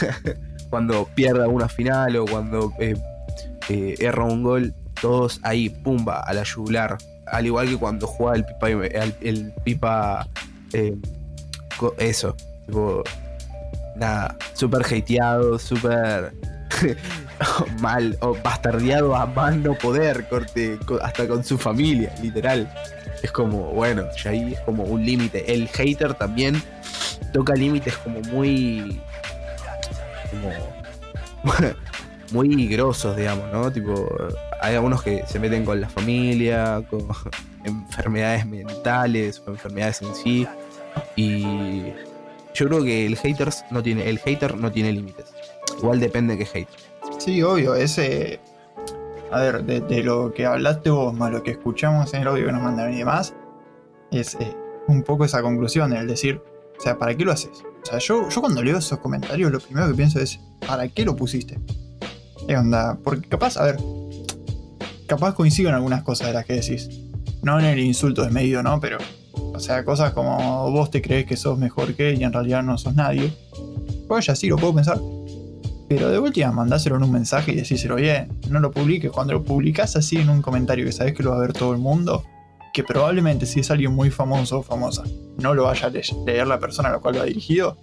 cuando 0.70 1.06
pierde 1.14 1.46
una 1.46 1.68
final 1.68 2.16
o 2.16 2.24
cuando 2.24 2.72
eh, 2.78 2.94
eh, 3.68 3.94
erra 3.98 4.24
un 4.24 4.42
gol, 4.42 4.74
todos 5.02 5.38
ahí, 5.42 5.68
pumba, 5.68 6.20
a 6.20 6.32
la 6.32 6.44
yugular, 6.44 6.96
al 7.26 7.44
igual 7.44 7.68
que 7.68 7.76
cuando 7.76 8.06
jugaba 8.06 8.38
el 8.38 8.46
pipa, 8.46 8.70
el, 8.70 9.14
el 9.20 9.52
pipa 9.64 10.26
eh, 10.72 10.96
eso, 11.98 12.34
tipo, 12.66 13.02
nada, 13.98 14.36
súper 14.54 14.82
hateado, 14.82 15.58
súper 15.58 16.32
mal, 17.80 18.16
o 18.20 18.34
bastardeado 18.42 19.14
a 19.14 19.26
más 19.26 19.56
no 19.56 19.74
poder, 19.74 20.28
corte, 20.28 20.78
co- 20.86 21.00
hasta 21.02 21.26
con 21.26 21.44
su 21.44 21.58
familia, 21.58 22.12
literal. 22.22 22.72
Es 23.22 23.32
como, 23.32 23.70
bueno, 23.72 24.04
ya 24.22 24.30
ahí 24.30 24.52
es 24.54 24.60
como 24.60 24.84
un 24.84 25.04
límite. 25.04 25.52
El 25.52 25.68
hater 25.68 26.14
también 26.14 26.62
toca 27.32 27.54
límites 27.54 27.96
como 27.98 28.20
muy. 28.22 29.00
como. 30.30 30.52
muy 32.30 32.66
grosos, 32.68 33.16
digamos, 33.16 33.50
¿no? 33.52 33.72
Tipo, 33.72 34.08
hay 34.60 34.74
algunos 34.74 35.02
que 35.02 35.24
se 35.26 35.38
meten 35.40 35.64
con 35.64 35.80
la 35.80 35.88
familia, 35.88 36.82
con 36.90 37.06
enfermedades 37.64 38.44
mentales 38.46 39.42
o 39.46 39.50
enfermedades 39.50 40.02
en 40.02 40.14
sí. 40.14 40.46
Y 41.16 41.92
yo 42.58 42.66
creo 42.66 42.82
que 42.82 43.06
el 43.06 43.16
haters 43.16 43.64
no 43.70 43.82
tiene, 43.82 44.08
el 44.08 44.18
hater 44.18 44.56
no 44.56 44.72
tiene 44.72 44.92
límites. 44.92 45.26
Igual 45.78 46.00
depende 46.00 46.36
de 46.36 46.44
qué 46.44 46.58
hate. 46.58 46.68
Sí, 47.18 47.42
obvio, 47.42 47.74
ese. 47.76 48.40
A 49.30 49.40
ver, 49.40 49.64
de, 49.64 50.02
lo 50.02 50.32
que 50.32 50.46
hablaste 50.46 50.90
vos, 50.90 51.14
más 51.14 51.30
lo 51.30 51.42
que 51.42 51.52
escuchamos 51.52 52.12
en 52.14 52.22
el 52.22 52.28
audio 52.28 52.46
que 52.46 52.52
nos 52.52 52.62
mandaron 52.62 52.94
y 52.94 52.98
demás, 52.98 53.34
es 54.10 54.34
eh, 54.40 54.56
un 54.88 55.02
poco 55.02 55.24
esa 55.24 55.42
conclusión, 55.42 55.92
el 55.92 56.08
decir, 56.08 56.40
o 56.78 56.80
sea, 56.80 56.98
¿para 56.98 57.14
qué 57.14 57.24
lo 57.24 57.32
haces? 57.32 57.62
O 57.82 57.86
sea, 57.86 57.98
yo, 57.98 58.28
yo 58.28 58.40
cuando 58.40 58.62
leo 58.62 58.78
esos 58.78 58.98
comentarios, 58.98 59.52
lo 59.52 59.60
primero 59.60 59.86
que 59.86 59.94
pienso 59.94 60.18
es, 60.18 60.40
¿para 60.66 60.88
qué 60.88 61.04
lo 61.04 61.14
pusiste? 61.14 61.60
¿Qué 62.46 62.56
onda? 62.56 62.98
Porque 63.04 63.28
capaz, 63.28 63.58
a 63.58 63.64
ver, 63.64 63.76
capaz 65.06 65.34
coincido 65.34 65.68
en 65.68 65.74
algunas 65.74 66.02
cosas 66.02 66.28
de 66.28 66.32
las 66.32 66.46
que 66.46 66.54
decís. 66.54 66.88
No 67.42 67.58
en 67.60 67.66
el 67.66 67.78
insulto 67.78 68.22
desmedido, 68.22 68.62
¿no? 68.62 68.80
Pero, 68.80 68.98
o 69.54 69.60
sea, 69.60 69.84
cosas 69.84 70.12
como 70.12 70.70
vos 70.70 70.90
te 70.90 71.00
crees 71.02 71.26
que 71.26 71.36
sos 71.36 71.58
mejor 71.58 71.94
que 71.94 72.10
él 72.10 72.20
y 72.20 72.24
en 72.24 72.32
realidad 72.32 72.62
no 72.62 72.76
sos 72.78 72.94
nadie. 72.94 73.32
Pues 74.06 74.26
ya 74.26 74.34
sí, 74.36 74.48
lo 74.48 74.56
puedo 74.56 74.74
pensar. 74.74 74.98
Pero 75.88 76.10
de 76.10 76.18
última, 76.18 76.52
mandáselo 76.52 76.96
en 76.96 77.02
un 77.04 77.12
mensaje 77.12 77.52
y 77.52 77.56
decíselo 77.56 77.96
bien. 77.96 78.28
No 78.50 78.60
lo 78.60 78.70
publiques. 78.70 79.10
Cuando 79.10 79.32
lo 79.32 79.42
publicás 79.42 79.96
así 79.96 80.16
en 80.16 80.28
un 80.28 80.42
comentario 80.42 80.84
que 80.84 80.92
sabes 80.92 81.14
que 81.14 81.22
lo 81.22 81.30
va 81.30 81.36
a 81.36 81.40
ver 81.40 81.52
todo 81.54 81.72
el 81.72 81.78
mundo, 81.78 82.24
que 82.74 82.84
probablemente 82.84 83.46
si 83.46 83.60
es 83.60 83.70
alguien 83.70 83.94
muy 83.94 84.10
famoso 84.10 84.58
o 84.58 84.62
famosa, 84.62 85.02
no 85.38 85.54
lo 85.54 85.64
vaya 85.64 85.86
a 85.86 85.90
le- 85.90 86.02
leer 86.26 86.46
la 86.46 86.58
persona 86.58 86.90
a 86.90 86.92
la 86.92 86.98
cual 86.98 87.14
lo 87.16 87.22
ha 87.22 87.24
dirigido, 87.24 87.78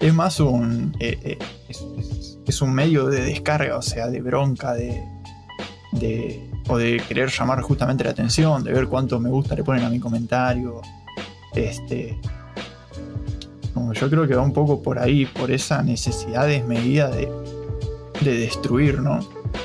es 0.00 0.14
más 0.14 0.40
un. 0.40 0.96
eh, 0.98 1.18
eh, 1.22 1.38
es, 2.46 2.62
un 2.62 2.72
medio 2.72 3.06
de 3.06 3.20
descarga, 3.22 3.76
o 3.76 3.82
sea, 3.82 4.08
de 4.08 4.20
bronca, 4.22 4.72
de 4.72 5.02
o 6.68 6.78
de 6.78 7.00
querer 7.08 7.30
llamar 7.30 7.60
justamente 7.62 8.04
la 8.04 8.10
atención, 8.10 8.64
de 8.64 8.72
ver 8.72 8.88
cuánto 8.88 9.20
me 9.20 9.30
gusta 9.30 9.54
le 9.54 9.64
ponen 9.64 9.84
a 9.84 9.90
mi 9.90 10.00
comentario. 10.00 10.80
Este. 11.54 12.18
Como 13.72 13.92
yo 13.92 14.08
creo 14.08 14.26
que 14.26 14.34
va 14.34 14.42
un 14.42 14.52
poco 14.52 14.82
por 14.82 14.98
ahí, 14.98 15.26
por 15.26 15.50
esa 15.50 15.82
necesidad 15.82 16.46
desmedida 16.46 17.10
de, 17.10 17.30
de 18.22 18.38
destruir, 18.38 19.00
¿no? 19.00 19.20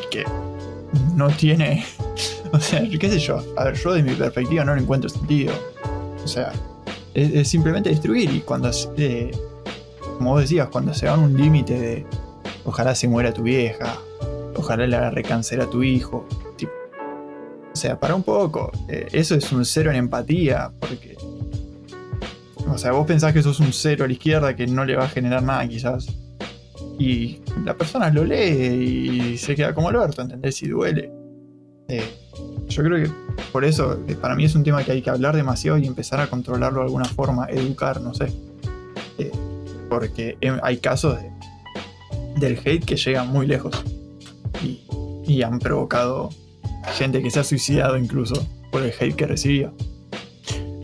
Que 0.10 0.25
no 1.15 1.29
tiene. 1.29 1.86
O 2.53 2.60
sea, 2.60 2.81
qué 2.81 3.10
sé 3.10 3.17
yo. 3.17 3.41
A 3.55 3.63
ver, 3.63 3.75
yo 3.75 3.93
de 3.93 4.03
mi 4.03 4.12
perspectiva 4.13 4.65
no 4.65 4.75
le 4.75 4.81
encuentro 4.81 5.10
sentido. 5.10 5.53
O 6.22 6.27
sea, 6.27 6.51
es, 7.13 7.48
simplemente 7.48 7.89
destruir. 7.89 8.29
Y 8.29 8.41
cuando, 8.41 8.70
eh, 8.98 9.31
como 10.17 10.31
vos 10.31 10.41
decías, 10.41 10.67
cuando 10.67 10.93
se 10.93 11.05
van 11.05 11.22
un 11.22 11.38
límite 11.38 11.79
de 11.79 12.05
ojalá 12.65 12.93
se 12.93 13.08
muera 13.08 13.34
tu 13.34 13.43
vieja, 13.43 13.98
ojalá 14.55 14.86
le 14.86 14.96
haga 14.96 15.22
cáncer 15.24 15.62
a 15.62 15.70
tu 15.70 15.84
hijo. 15.84 16.25
O 17.72 17.75
sea, 17.75 18.00
para 18.00 18.16
un 18.16 18.24
poco. 18.24 18.72
eh, 18.88 19.08
eso 19.12 19.36
es 19.36 19.51
un 19.51 19.63
cero 19.66 19.90
en 19.92 19.98
empatía, 19.98 20.72
porque. 20.80 21.16
O 22.68 22.78
sea, 22.78 22.92
vos 22.92 23.06
pensás 23.08 23.34
que 23.34 23.42
sos 23.44 23.60
un 23.60 23.74
cero 23.74 24.06
a 24.06 24.08
la 24.08 24.13
izquierda 24.13 24.56
que 24.56 24.68
no 24.68 24.86
le 24.86 24.96
va 24.96 25.06
a 25.06 25.10
generar 25.10 25.44
nada, 25.44 25.68
quizás. 25.68 26.08
Y 27.00 27.40
la 27.66 27.75
persona 27.75 28.10
lo 28.12 28.24
lee 28.24 29.32
y 29.34 29.38
se 29.38 29.56
queda 29.56 29.74
como 29.74 29.90
el 29.90 29.96
orto, 29.96 30.22
¿entendés? 30.22 30.62
Y 30.62 30.68
duele. 30.68 31.12
Eh, 31.88 32.04
yo 32.70 32.84
creo 32.84 33.04
que 33.04 33.12
por 33.51 33.66
eso, 33.66 34.00
eh, 34.08 34.16
para 34.16 34.36
mí 34.36 34.46
es 34.46 34.56
un 34.56 34.63
tema 34.63 34.84
que 34.84 34.92
hay 34.94 35.01
que 35.01 35.10
hablar 35.10 35.36
demasiado 35.36 35.78
y 35.80 35.88
empezar 35.88 36.20
a 36.22 36.28
controlarlo 36.28 36.80
de 36.82 36.86
alguna 36.86 37.06
forma, 37.06 37.48
educar, 37.50 38.00
no 38.00 38.13
sé. 38.13 38.32
Porque 39.90 40.38
eh, 40.40 40.58
hay 40.63 40.78
casos 40.78 41.18
de- 41.22 41.32
del 42.40 42.58
hate 42.63 42.86
que 42.86 42.96
llegan 42.96 43.28
muy 43.30 43.46
lejos 43.48 43.84
y 45.25 45.42
han 45.42 45.60
provocado 45.60 46.30
gente 46.93 47.21
que 47.21 47.31
se 47.31 47.39
ha 47.39 47.43
suicidado 47.43 47.97
incluso 47.97 48.45
por 48.71 48.83
el 48.83 48.93
hate 49.00 49.15
que 49.15 49.25
recibía. 49.27 49.71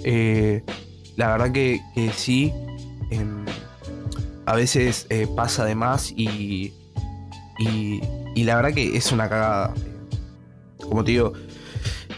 Eh, 0.03 0.63
la 1.15 1.29
verdad 1.31 1.51
que, 1.51 1.81
sí. 2.15 2.53
em, 3.11 3.45
a 4.45 4.55
veces 4.55 5.07
eh, 5.09 5.27
pasa 5.35 5.65
de 5.65 5.75
más 5.75 6.11
y, 6.15 6.73
y. 7.59 8.01
y 8.35 8.43
la 8.43 8.55
verdad 8.55 8.73
que 8.73 8.95
es 8.95 9.11
una 9.11 9.27
cagada. 9.27 9.73
Como 10.77 11.03
te 11.03 11.11
digo, 11.11 11.33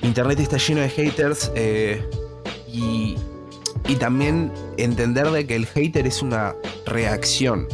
Internet 0.02 0.40
está 0.40 0.58
lleno 0.58 0.82
de 0.82 0.90
haters. 0.90 1.52
eh, 1.56 2.04
y. 2.68 3.16
Y 3.88 3.96
también 3.96 4.52
entender 4.78 5.32
de 5.32 5.48
que 5.48 5.56
el 5.56 5.66
hater 5.66 6.06
es 6.06 6.22
una 6.22 6.54
reacción. 6.86 7.68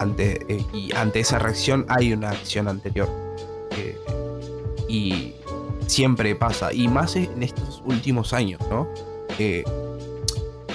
Ante, 0.00 0.40
eh, 0.48 0.64
y 0.72 0.92
ante 0.94 1.20
esa 1.20 1.38
reacción 1.38 1.84
hay 1.88 2.12
una 2.12 2.30
acción 2.30 2.66
anterior. 2.66 3.08
Y 4.88 5.34
siempre 5.86 6.34
pasa. 6.34 6.72
Y 6.72 6.88
más 6.88 7.14
en 7.16 7.42
estos 7.42 7.82
últimos 7.86 8.32
años, 8.32 8.60
¿no? 8.70 8.88
eh, 9.38 9.64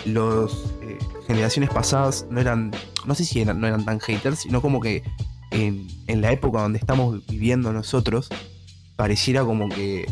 los 0.05 0.65
eh, 0.81 0.97
generaciones 1.27 1.69
pasadas 1.69 2.25
no 2.29 2.39
eran, 2.39 2.71
no 3.05 3.15
sé 3.15 3.25
si 3.25 3.41
eran, 3.41 3.59
no 3.59 3.67
eran 3.67 3.85
tan 3.85 3.99
haters, 3.99 4.39
sino 4.39 4.61
como 4.61 4.79
que 4.79 5.03
en, 5.51 5.87
en 6.07 6.21
la 6.21 6.31
época 6.31 6.61
donde 6.61 6.79
estamos 6.79 7.25
viviendo 7.27 7.71
nosotros, 7.71 8.29
pareciera 8.95 9.43
como 9.43 9.69
que 9.69 10.05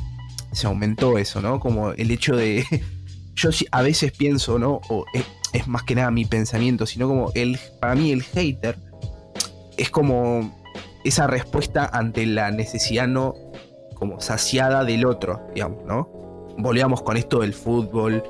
se 0.51 0.67
aumentó 0.67 1.17
eso, 1.17 1.41
¿no? 1.41 1.59
Como 1.59 1.91
el 1.91 2.11
hecho 2.11 2.35
de, 2.35 2.65
yo 3.35 3.49
a 3.71 3.81
veces 3.81 4.11
pienso, 4.11 4.59
¿no? 4.59 4.81
O 4.89 5.05
es, 5.13 5.25
es 5.53 5.67
más 5.67 5.83
que 5.83 5.95
nada 5.95 6.11
mi 6.11 6.25
pensamiento, 6.25 6.85
sino 6.85 7.07
como 7.07 7.31
el, 7.35 7.59
para 7.79 7.95
mí 7.95 8.11
el 8.11 8.23
hater 8.23 8.77
es 9.77 9.89
como 9.89 10.57
esa 11.03 11.27
respuesta 11.27 11.89
ante 11.91 12.25
la 12.25 12.51
necesidad 12.51 13.07
no 13.07 13.33
como 14.01 14.19
saciada 14.19 14.83
del 14.83 15.05
otro, 15.05 15.39
digamos, 15.53 15.85
¿no? 15.85 16.09
Volvíamos 16.57 17.03
con 17.03 17.17
esto 17.17 17.41
del 17.41 17.53
fútbol, 17.53 18.23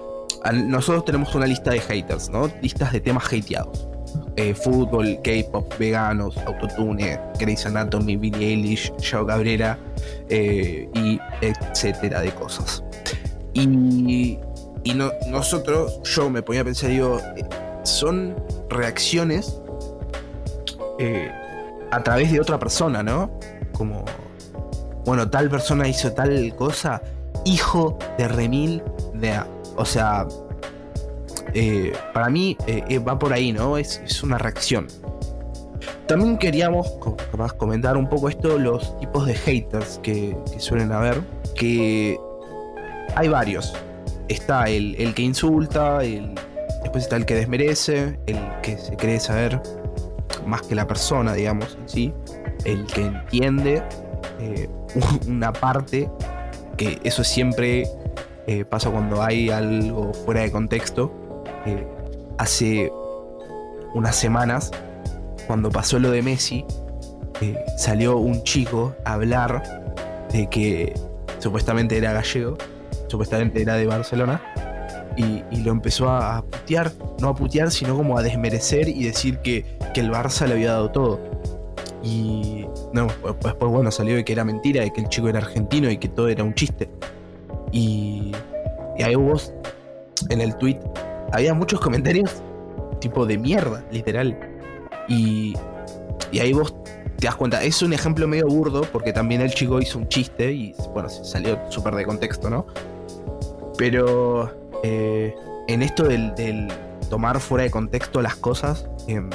nosotros 0.65 1.05
tenemos 1.05 1.33
una 1.33 1.45
lista 1.47 1.71
de 1.71 1.79
haters, 1.79 2.29
¿no? 2.29 2.51
Listas 2.61 2.91
de 2.91 2.99
temas 2.99 3.23
hateados. 3.31 3.87
Eh, 4.35 4.53
fútbol, 4.53 5.19
K-pop, 5.23 5.73
veganos, 5.79 6.35
autotune, 6.39 7.17
Grey's 7.39 7.65
Anatomy, 7.65 8.17
Billie 8.17 8.49
Eilish, 8.49 8.93
Yao 8.97 9.25
Cabrera 9.25 9.79
eh, 10.27 10.89
y 10.93 11.17
etcétera 11.39 12.19
de 12.19 12.31
cosas. 12.31 12.83
Y, 13.53 14.37
y 14.83 14.93
no- 14.93 15.11
nosotros, 15.29 16.01
yo 16.03 16.29
me 16.29 16.41
ponía 16.41 16.61
a 16.61 16.65
pensar, 16.65 16.89
digo, 16.89 17.17
son 17.83 18.35
reacciones 18.69 19.61
eh, 20.99 21.31
a 21.91 22.03
través 22.03 22.29
de 22.29 22.41
otra 22.41 22.59
persona, 22.59 23.01
¿no? 23.03 23.31
Como, 23.71 24.03
bueno, 25.05 25.29
tal 25.29 25.50
persona 25.50 25.88
hizo 25.88 26.12
tal 26.13 26.55
cosa, 26.55 27.01
hijo 27.46 27.98
de 28.17 28.27
remil 28.27 28.84
de. 29.13 29.39
O 29.75 29.86
sea, 29.86 30.27
eh, 31.53 31.93
para 32.13 32.29
mí 32.29 32.58
eh, 32.67 32.84
eh, 32.88 33.00
va 33.00 33.17
por 33.17 33.34
ahí, 33.34 33.51
¿no? 33.51 33.77
Es, 33.77 34.24
una 34.24 34.38
reacción. 34.38 34.88
También 36.08 36.38
queríamos 36.38 36.91
comentar 37.58 37.96
un 37.96 38.08
poco 38.08 38.29
esto, 38.29 38.58
los 38.58 38.98
tipos 39.00 39.25
de 39.25 39.34
haters 39.34 40.00
que, 40.03 40.36
suelen 40.58 40.91
haber, 40.91 41.22
que 41.55 42.20
hay 43.15 43.27
varios. 43.29 43.74
Está 44.27 44.65
el, 44.65 45.13
que 45.13 45.22
insulta, 45.22 46.03
el, 46.03 46.36
después 46.84 47.03
está 47.03 47.15
el 47.15 47.25
que 47.25 47.36
desmerece, 47.36 48.20
el 48.27 48.38
que 48.62 48.77
se 48.77 48.96
cree 48.98 49.20
saber 49.20 49.62
más 50.46 50.62
que 50.63 50.75
la 50.75 50.86
persona, 50.86 51.34
digamos, 51.34 51.77
sí, 51.86 52.13
el 52.65 52.86
que 52.88 53.03
entiende 53.03 53.81
eh, 54.41 54.69
una 55.27 55.53
parte, 55.53 56.10
que 56.77 57.00
eso 57.03 57.24
siempre 57.24 57.88
eh, 58.48 58.65
pasa 58.65 58.89
cuando 58.89 59.21
hay 59.21 59.50
algo 59.50 60.13
fuera 60.13 60.41
de 60.41 60.51
contexto. 60.51 61.12
Eh, 61.65 61.86
hace 62.38 62.91
unas 63.93 64.15
semanas, 64.15 64.71
cuando 65.48 65.69
pasó 65.69 66.00
lo 66.00 66.12
de 66.12 66.21
Messi, 66.21 66.65
salió 67.77 68.17
un 68.17 68.43
chico 68.43 68.95
a 69.03 69.13
hablar 69.13 69.63
de 70.31 70.48
que 70.48 70.93
supuestamente 71.39 71.98
era 71.98 72.13
gallego, 72.13 72.57
supuestamente 73.07 73.62
era 73.62 73.75
de 73.75 73.88
Barcelona, 73.88 74.41
y, 75.17 75.43
y 75.51 75.57
lo 75.63 75.71
empezó 75.71 76.10
a, 76.10 76.38
a 76.38 76.41
putear, 76.43 76.91
no 77.19 77.29
a 77.29 77.36
putear, 77.36 77.71
sino 77.71 77.98
como 77.98 78.17
a 78.17 78.24
desmerecer 78.24 78.88
y 78.88 79.03
decir 79.03 79.39
que, 79.39 79.77
que 79.93 80.00
el 80.00 80.12
Barça 80.12 80.48
le 80.48 80.53
había 80.53 80.71
dado 80.71 80.91
todo. 80.91 81.19
Y 82.03 82.65
no, 82.93 83.07
después 83.43 83.71
bueno, 83.71 83.91
salió 83.91 84.15
de 84.15 84.25
que 84.25 84.33
era 84.33 84.43
mentira, 84.43 84.81
de 84.81 84.91
que 84.91 85.01
el 85.01 85.10
chico 85.10 85.29
era 85.29 85.39
argentino 85.39 85.89
y 85.89 85.98
que 85.98 86.10
todo 86.10 86.27
era 86.27 86.43
un 86.43 86.53
chiste. 86.53 86.89
Y, 87.71 88.31
y 88.98 89.03
ahí 89.03 89.15
vos, 89.15 89.53
en 90.29 90.41
el 90.41 90.55
tweet, 90.57 90.79
había 91.31 91.53
muchos 91.53 91.79
comentarios 91.79 92.41
tipo 93.01 93.25
de 93.25 93.38
mierda, 93.38 93.83
literal. 93.91 94.38
Y, 95.10 95.53
ahí 96.39 96.53
vos 96.53 96.74
te 97.17 97.27
das 97.27 97.36
cuenta, 97.36 97.62
es 97.62 97.81
un 97.81 97.91
ejemplo 97.91 98.27
medio 98.27 98.48
burdo, 98.48 98.83
porque 98.93 99.12
también 99.12 99.41
el 99.41 99.53
chico 99.53 99.79
hizo 99.81 100.00
un 100.00 100.07
chiste 100.07 100.53
y 100.53 100.74
bueno, 100.93 101.10
salió 101.10 101.60
súper 101.69 101.95
de 101.95 102.05
contexto, 102.05 102.50
¿no? 102.50 102.65
Pero 103.77 104.50
eh, 104.83 105.36
en 105.67 105.81
esto 105.81 106.03
del, 106.03 106.33
del 106.36 106.67
tomar 107.10 107.39
fuera 107.39 107.63
de 107.63 107.71
contexto 107.71 108.21
las 108.21 108.36
cosas, 108.36 108.88
em, 109.07 109.29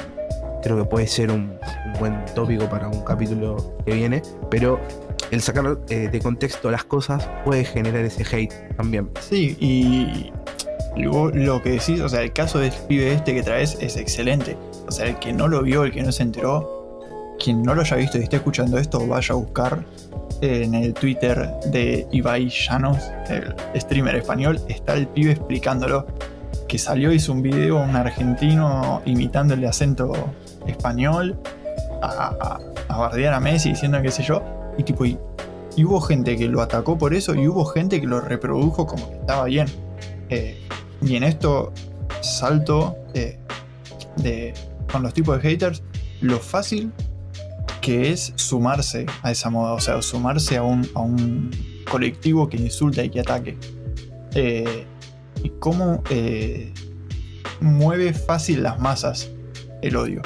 creo 0.63 0.77
que 0.77 0.85
puede 0.85 1.07
ser 1.07 1.31
un, 1.31 1.57
buen 1.99 2.23
tópico 2.35 2.69
para 2.69 2.87
un 2.87 3.01
capítulo 3.03 3.75
que 3.85 3.93
viene, 3.93 4.21
pero 4.49 4.79
el 5.31 5.41
sacar 5.41 5.77
eh, 5.89 6.09
de 6.11 6.19
contexto 6.19 6.69
las 6.69 6.83
cosas 6.83 7.27
puede 7.43 7.65
generar 7.65 8.03
ese 8.05 8.23
hate 8.23 8.53
también. 8.75 9.09
Sí, 9.19 9.57
y 9.59 10.31
luego 10.95 11.29
lo 11.29 11.61
que 11.61 11.71
decís, 11.71 12.01
o 12.01 12.09
sea, 12.09 12.21
el 12.21 12.33
caso 12.33 12.59
del 12.59 12.71
pibe 12.87 13.13
este 13.13 13.33
que 13.33 13.43
traes 13.43 13.77
es 13.81 13.97
excelente. 13.97 14.57
O 14.87 14.91
sea, 14.91 15.07
el 15.07 15.19
que 15.19 15.33
no 15.33 15.47
lo 15.47 15.63
vio, 15.63 15.83
el 15.83 15.91
que 15.91 16.03
no 16.03 16.11
se 16.11 16.23
enteró, 16.23 16.99
quien 17.39 17.63
no 17.63 17.75
lo 17.75 17.81
haya 17.81 17.97
visto 17.97 18.17
y 18.17 18.23
esté 18.23 18.37
escuchando 18.37 18.77
esto, 18.77 19.05
vaya 19.05 19.33
a 19.33 19.37
buscar 19.37 19.83
en 20.41 20.75
el 20.75 20.93
Twitter 20.93 21.49
de 21.65 22.07
Ibai 22.11 22.49
Llanos, 22.49 22.97
el 23.29 23.53
streamer 23.79 24.15
español, 24.15 24.59
está 24.67 24.93
el 24.93 25.07
pibe 25.07 25.31
explicándolo. 25.31 26.05
Que 26.67 26.77
salió, 26.77 27.13
hizo 27.13 27.31
un 27.31 27.41
video, 27.41 27.77
un 27.77 27.95
argentino 27.95 29.01
imitando 29.05 29.53
el 29.53 29.65
acento 29.65 30.11
español, 30.67 31.39
a, 32.01 32.07
a, 32.07 32.59
a 32.89 32.97
bardear 32.97 33.33
a 33.33 33.39
Messi 33.39 33.69
diciendo 33.69 34.01
qué 34.01 34.11
sé 34.11 34.23
yo. 34.23 34.43
Y 34.77 34.83
tipo, 34.83 35.05
y, 35.05 35.17
hubo 35.77 36.01
gente 36.01 36.35
que 36.37 36.47
lo 36.47 36.61
atacó 36.61 36.97
por 36.97 37.13
eso 37.13 37.35
y 37.35 37.47
hubo 37.47 37.65
gente 37.65 38.01
que 38.01 38.07
lo 38.07 38.19
reprodujo 38.19 38.85
como 38.85 39.09
que 39.09 39.15
estaba 39.15 39.45
bien. 39.45 39.67
Eh, 40.29 40.59
y 41.01 41.15
en 41.15 41.23
esto 41.23 41.71
salto 42.21 42.97
eh, 43.13 43.37
de, 44.17 44.53
con 44.91 45.03
los 45.03 45.13
tipos 45.13 45.41
de 45.41 45.49
haters 45.49 45.83
lo 46.21 46.39
fácil 46.39 46.91
que 47.81 48.11
es 48.11 48.33
sumarse 48.35 49.05
a 49.21 49.31
esa 49.31 49.49
moda, 49.49 49.73
o 49.73 49.79
sea, 49.79 50.01
sumarse 50.01 50.57
a 50.57 50.63
un, 50.63 50.87
a 50.95 50.99
un 50.99 51.51
colectivo 51.89 52.49
que 52.49 52.57
insulta 52.57 53.03
y 53.03 53.09
que 53.09 53.19
ataque. 53.19 53.57
Eh, 54.33 54.85
cómo 55.59 56.03
eh, 56.09 56.73
mueve 57.61 58.13
fácil 58.13 58.63
las 58.63 58.79
masas 58.79 59.31
el 59.81 59.95
odio. 59.95 60.21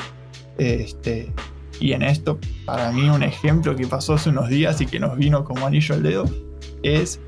Este, 0.58 1.32
y 1.80 1.94
en 1.94 2.04
esto, 2.04 2.40
para 2.66 2.92
mí, 2.92 3.10
un 3.10 3.24
ejemplo 3.24 3.76
que 3.76 3.88
pasó 3.88 4.14
hace 4.14 4.30
unos 4.30 4.50
días 4.50 4.80
y 4.82 4.86
que 4.86 5.00
nos 5.00 5.18
vino 5.18 5.44
como 5.44 5.66
anillo 5.66 5.96
al 5.96 6.04
dedo 6.04 6.26
es: 6.84 7.20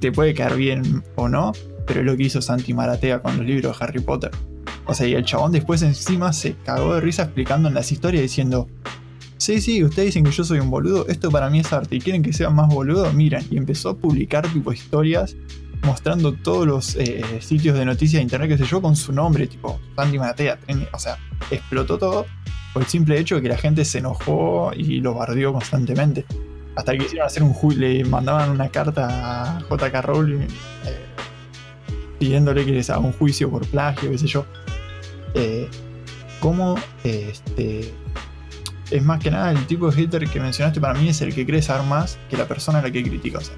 te 0.00 0.12
puede 0.12 0.34
caer 0.34 0.56
bien 0.56 1.04
o 1.14 1.28
no, 1.28 1.52
pero 1.86 2.00
es 2.00 2.06
lo 2.06 2.16
que 2.16 2.24
hizo 2.24 2.42
Santi 2.42 2.74
Maratea 2.74 3.22
con 3.22 3.36
los 3.36 3.46
libros 3.46 3.78
de 3.78 3.84
Harry 3.84 4.00
Potter. 4.00 4.30
O 4.86 4.94
sea, 4.94 5.06
y 5.06 5.14
el 5.14 5.24
chabón 5.24 5.52
después 5.52 5.82
encima 5.82 6.32
se 6.32 6.56
cagó 6.64 6.94
de 6.94 7.00
risa 7.00 7.22
explicando 7.22 7.68
en 7.68 7.74
las 7.74 7.92
historias 7.92 8.22
diciendo: 8.22 8.68
Sí, 9.36 9.60
sí, 9.60 9.84
ustedes 9.84 10.06
dicen 10.06 10.24
que 10.24 10.30
yo 10.30 10.44
soy 10.44 10.58
un 10.58 10.70
boludo, 10.70 11.06
esto 11.08 11.30
para 11.30 11.50
mí 11.50 11.60
es 11.60 11.72
arte 11.72 11.96
y 11.96 12.00
quieren 12.00 12.22
que 12.22 12.32
sea 12.32 12.50
más 12.50 12.68
boludo, 12.68 13.12
miren. 13.12 13.46
Y 13.50 13.56
empezó 13.56 13.90
a 13.90 13.96
publicar 13.96 14.46
tipo 14.48 14.72
historias 14.72 15.36
mostrando 15.84 16.32
todos 16.32 16.66
los 16.66 16.96
eh, 16.96 17.22
sitios 17.40 17.78
de 17.78 17.84
noticias 17.84 18.18
de 18.18 18.22
internet, 18.22 18.48
que 18.48 18.58
sé 18.58 18.64
yo, 18.64 18.80
con 18.82 18.96
su 18.96 19.12
nombre, 19.12 19.46
tipo 19.46 19.80
Santi 19.96 20.18
Maratea. 20.18 20.58
O 20.92 20.98
sea, 20.98 21.18
explotó 21.50 21.98
todo 21.98 22.26
por 22.72 22.82
el 22.82 22.88
simple 22.88 23.18
hecho 23.18 23.36
de 23.36 23.42
que 23.42 23.48
la 23.48 23.56
gente 23.56 23.84
se 23.84 23.98
enojó 23.98 24.72
y 24.76 25.00
lo 25.00 25.14
bardeó 25.14 25.52
constantemente. 25.52 26.24
Hasta 26.76 26.92
que 26.92 26.98
quisieron 26.98 27.26
hacer 27.26 27.42
un 27.42 27.52
juicio, 27.52 27.82
le 27.82 28.04
mandaban 28.04 28.50
una 28.50 28.68
carta 28.68 29.58
a 29.58 29.60
JK 29.60 29.94
Rowling 30.02 30.40
eh, 30.40 30.48
pidiéndole 32.18 32.64
que 32.64 32.72
les 32.72 32.90
haga 32.90 32.98
un 32.98 33.12
juicio 33.12 33.50
por 33.50 33.66
plagio, 33.66 34.10
qué 34.10 34.18
sé 34.18 34.26
yo. 34.26 34.44
Eh, 35.34 35.68
¿Cómo 36.40 36.74
este, 37.04 37.92
es 38.90 39.02
más 39.02 39.22
que 39.22 39.30
nada 39.30 39.50
el 39.50 39.66
tipo 39.66 39.90
de 39.90 39.96
hater 39.96 40.28
que 40.28 40.40
mencionaste 40.40 40.80
para 40.80 40.98
mí 40.98 41.08
es 41.08 41.20
el 41.22 41.34
que 41.34 41.46
cree 41.46 41.62
saber 41.62 41.86
más 41.86 42.18
que 42.28 42.36
la 42.36 42.46
persona 42.46 42.80
a 42.80 42.82
la 42.82 42.90
que 42.90 43.02
critica. 43.02 43.38
O 43.38 43.40
sea, 43.40 43.56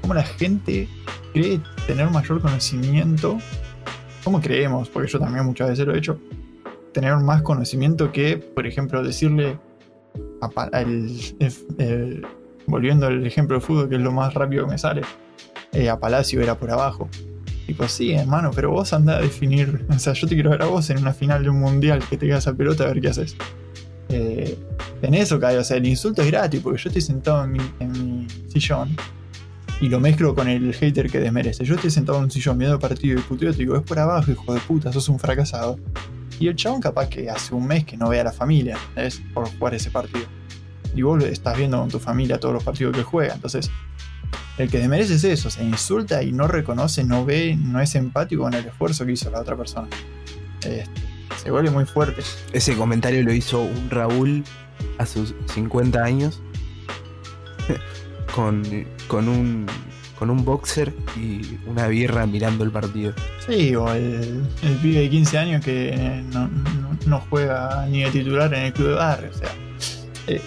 cómo 0.00 0.14
la 0.14 0.22
gente 0.22 0.88
cree 1.32 1.60
tener 1.86 2.10
mayor 2.10 2.40
conocimiento, 2.40 3.38
cómo 4.24 4.40
creemos, 4.40 4.88
porque 4.88 5.10
yo 5.10 5.18
también 5.18 5.44
muchas 5.46 5.70
veces 5.70 5.86
lo 5.86 5.94
he 5.94 5.98
hecho, 5.98 6.18
tener 6.92 7.16
más 7.18 7.42
conocimiento 7.42 8.10
que, 8.12 8.36
por 8.36 8.66
ejemplo, 8.66 9.02
decirle, 9.02 9.58
el- 10.72 11.54
el- 11.78 12.26
volviendo 12.66 13.06
al 13.06 13.26
ejemplo 13.26 13.56
de 13.56 13.60
fútbol, 13.60 13.88
que 13.88 13.96
es 13.96 14.00
lo 14.00 14.12
más 14.12 14.34
rápido 14.34 14.64
que 14.66 14.72
me 14.72 14.78
sale, 14.78 15.02
eh, 15.72 15.88
a 15.88 15.98
Palacio 15.98 16.40
era 16.40 16.56
por 16.56 16.70
abajo. 16.70 17.08
Tipo, 17.66 17.86
sí, 17.86 18.12
hermano, 18.12 18.50
pero 18.54 18.70
vos 18.70 18.92
andá 18.94 19.16
a 19.18 19.20
definir. 19.20 19.84
O 19.94 19.98
sea, 19.98 20.14
yo 20.14 20.26
te 20.26 20.34
quiero 20.34 20.50
ver 20.50 20.62
a 20.62 20.66
vos 20.66 20.88
en 20.90 20.98
una 20.98 21.12
final 21.12 21.42
de 21.42 21.50
un 21.50 21.60
mundial 21.60 22.02
que 22.08 22.16
te 22.16 22.26
quedas 22.26 22.46
a 22.46 22.54
pelota 22.54 22.84
a 22.84 22.86
ver 22.88 23.00
qué 23.00 23.08
haces. 23.08 23.36
Eh, 24.08 24.56
en 25.02 25.12
eso 25.14 25.38
cae, 25.38 25.58
o 25.58 25.64
sea, 25.64 25.76
el 25.76 25.86
insulto 25.86 26.22
es 26.22 26.28
gratis, 26.30 26.60
porque 26.62 26.80
yo 26.82 26.88
estoy 26.88 27.02
sentado 27.02 27.44
en 27.44 27.52
mi, 27.52 27.60
en 27.80 27.92
mi 27.92 28.26
sillón 28.48 28.96
y 29.80 29.88
lo 29.88 30.00
mezclo 30.00 30.34
con 30.34 30.48
el 30.48 30.74
hater 30.74 31.10
que 31.10 31.20
desmerece. 31.20 31.64
Yo 31.64 31.76
estoy 31.76 31.90
sentado 31.90 32.18
en 32.18 32.24
un 32.24 32.30
sillón 32.30 32.58
viendo 32.58 32.78
partido 32.78 33.18
y 33.18 33.22
puteo, 33.22 33.52
te 33.52 33.58
digo, 33.58 33.76
es 33.76 33.82
por 33.82 33.98
abajo, 33.98 34.30
hijo 34.30 34.52
de 34.52 34.60
puta, 34.60 34.92
sos 34.92 35.08
un 35.08 35.18
fracasado. 35.18 35.78
Y 36.40 36.48
el 36.48 36.56
chabón 36.56 36.80
capaz 36.80 37.08
que 37.08 37.30
hace 37.30 37.54
un 37.54 37.66
mes 37.66 37.84
que 37.84 37.96
no 37.96 38.08
ve 38.08 38.20
a 38.20 38.24
la 38.24 38.32
familia, 38.32 38.76
¿sabes? 38.94 39.20
Por 39.34 39.48
jugar 39.48 39.74
ese 39.74 39.90
partido. 39.90 40.26
Y 40.94 41.02
vos 41.02 41.22
estás 41.24 41.56
viendo 41.56 41.78
con 41.78 41.88
tu 41.88 41.98
familia 41.98 42.38
todos 42.38 42.54
los 42.54 42.64
partidos 42.64 42.96
que 42.96 43.02
juega. 43.02 43.34
Entonces, 43.34 43.70
el 44.56 44.70
que 44.70 44.78
desmerece 44.78 45.14
es 45.14 45.24
eso, 45.24 45.50
se 45.50 45.62
insulta 45.64 46.22
y 46.22 46.32
no 46.32 46.48
reconoce, 46.48 47.04
no 47.04 47.24
ve, 47.24 47.56
no 47.56 47.80
es 47.80 47.94
empático 47.94 48.42
con 48.42 48.54
el 48.54 48.66
esfuerzo 48.66 49.06
que 49.06 49.12
hizo 49.12 49.30
la 49.30 49.40
otra 49.40 49.56
persona. 49.56 49.88
Este, 50.62 50.88
se 51.40 51.50
vuelve 51.50 51.70
muy 51.70 51.84
fuerte. 51.84 52.22
Ese 52.52 52.76
comentario 52.76 53.22
lo 53.22 53.32
hizo 53.32 53.62
un 53.62 53.90
Raúl 53.90 54.42
a 54.98 55.06
sus 55.06 55.34
50 55.54 56.02
años 56.02 56.40
con, 58.38 58.62
con 59.08 59.28
un 59.28 59.66
con 60.16 60.30
un 60.30 60.44
boxer 60.44 60.92
y 61.16 61.58
una 61.66 61.86
birra 61.88 62.24
mirando 62.26 62.62
el 62.64 62.70
partido. 62.72 63.12
Sí, 63.46 63.74
o 63.76 63.92
el, 63.92 64.44
el 64.62 64.74
pibe 64.82 65.00
de 65.00 65.10
15 65.10 65.38
años 65.38 65.64
que 65.64 66.22
no, 66.32 66.46
no- 66.48 66.98
no 67.06 67.20
juega 67.30 67.86
ni 67.86 68.02
de 68.02 68.10
titular 68.10 68.52
en 68.54 68.64
el 68.66 68.72
club 68.72 68.88
de 68.90 68.94
barrio. 68.94 69.30
O 69.32 69.38
sea, 69.38 69.48
eh, 70.26 70.40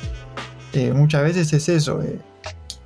eh, 0.73 0.91
muchas 0.93 1.23
veces 1.23 1.51
es 1.53 1.67
eso. 1.69 2.01
eh, 2.03 2.19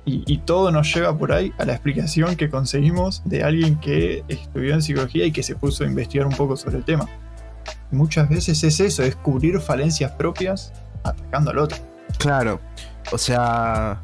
y, 0.04 0.22
y 0.32 0.38
todo 0.38 0.70
nos 0.70 0.92
lleva 0.94 1.16
por 1.18 1.32
ahí 1.32 1.52
a 1.58 1.64
la 1.64 1.72
explicación 1.72 2.36
que 2.36 2.48
conseguimos 2.50 3.20
de 3.24 3.42
alguien 3.42 3.80
que 3.80 4.22
estudió 4.28 4.74
en 4.74 4.80
psicología 4.82 5.26
y 5.26 5.32
que 5.32 5.42
se 5.42 5.56
puso 5.56 5.82
a 5.82 5.86
investigar 5.88 6.26
un 6.28 6.34
poco 6.36 6.56
sobre 6.56 6.78
el 6.78 6.84
tema. 6.84 7.08
Muchas 7.90 8.28
veces 8.28 8.62
es 8.62 8.78
eso, 8.80 9.02
es 9.02 9.14
cubrir 9.16 9.58
falencias 9.60 10.12
propias 10.12 10.72
atacando 11.02 11.50
al 11.50 11.58
otro. 11.58 11.78
Claro, 12.18 12.60
o 13.12 13.18
sea, 13.18 14.00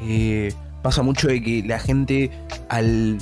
eh, 0.00 0.52
pasa 0.82 1.02
mucho 1.02 1.28
de 1.28 1.42
que 1.42 1.62
la 1.66 1.78
gente 1.78 2.30
al, 2.68 3.18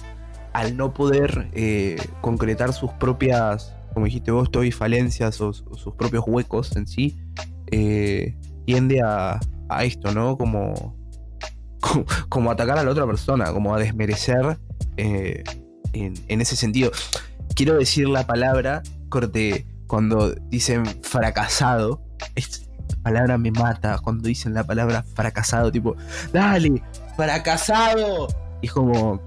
al 0.52 0.76
no 0.76 0.92
poder 0.92 1.48
eh, 1.52 1.96
concretar 2.20 2.72
sus 2.72 2.90
propias, 2.92 3.74
como 3.92 4.06
dijiste 4.06 4.30
vos, 4.30 4.50
Toby, 4.50 4.72
falencias 4.72 5.40
o, 5.40 5.52
sus 5.52 5.94
propios 5.96 6.24
huecos 6.26 6.74
en 6.76 6.86
sí, 6.86 7.16
eh, 7.70 8.36
tiende 8.66 9.00
a, 9.02 9.40
a 9.68 9.84
esto, 9.84 10.12
¿no? 10.12 10.36
Como, 10.36 10.96
como, 12.28 12.50
atacar 12.50 12.78
a 12.78 12.84
la 12.84 12.90
otra 12.90 13.06
persona, 13.06 13.52
como 13.52 13.74
a 13.74 13.78
desmerecer 13.78 14.58
en, 14.96 15.44
en 15.92 16.40
ese 16.40 16.56
sentido. 16.56 16.90
Quiero 17.54 17.78
decir 17.78 18.08
la 18.08 18.26
palabra, 18.26 18.82
corte, 19.08 19.66
cuando 19.86 20.34
dicen 20.50 20.84
fracasado, 21.02 22.02
es, 22.34 22.63
palabra 23.04 23.38
me 23.38 23.52
mata 23.52 23.98
cuando 23.98 24.26
dicen 24.26 24.54
la 24.54 24.64
palabra 24.64 25.04
fracasado, 25.14 25.70
tipo, 25.70 25.94
dale, 26.32 26.82
fracasado. 27.16 28.26
Es 28.62 28.72
como, 28.72 29.20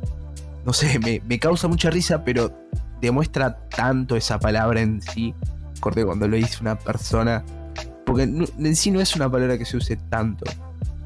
no 0.65 0.73
sé, 0.73 0.99
me, 0.99 1.21
me 1.25 1.39
causa 1.39 1.69
mucha 1.69 1.89
risa, 1.89 2.23
pero 2.23 2.51
demuestra 2.99 3.57
tanto 3.69 4.15
esa 4.15 4.39
palabra 4.39 4.81
en 4.81 5.01
sí, 5.01 5.33
corte, 5.79 6.03
cuando 6.03 6.27
lo 6.27 6.35
dice 6.35 6.57
una 6.61 6.77
persona, 6.77 7.43
porque 8.05 8.23
en 8.23 8.75
sí 8.75 8.91
no 8.91 8.99
es 8.99 9.15
una 9.15 9.29
palabra 9.29 9.57
que 9.57 9.65
se 9.65 9.77
use 9.77 9.95
tanto, 10.09 10.45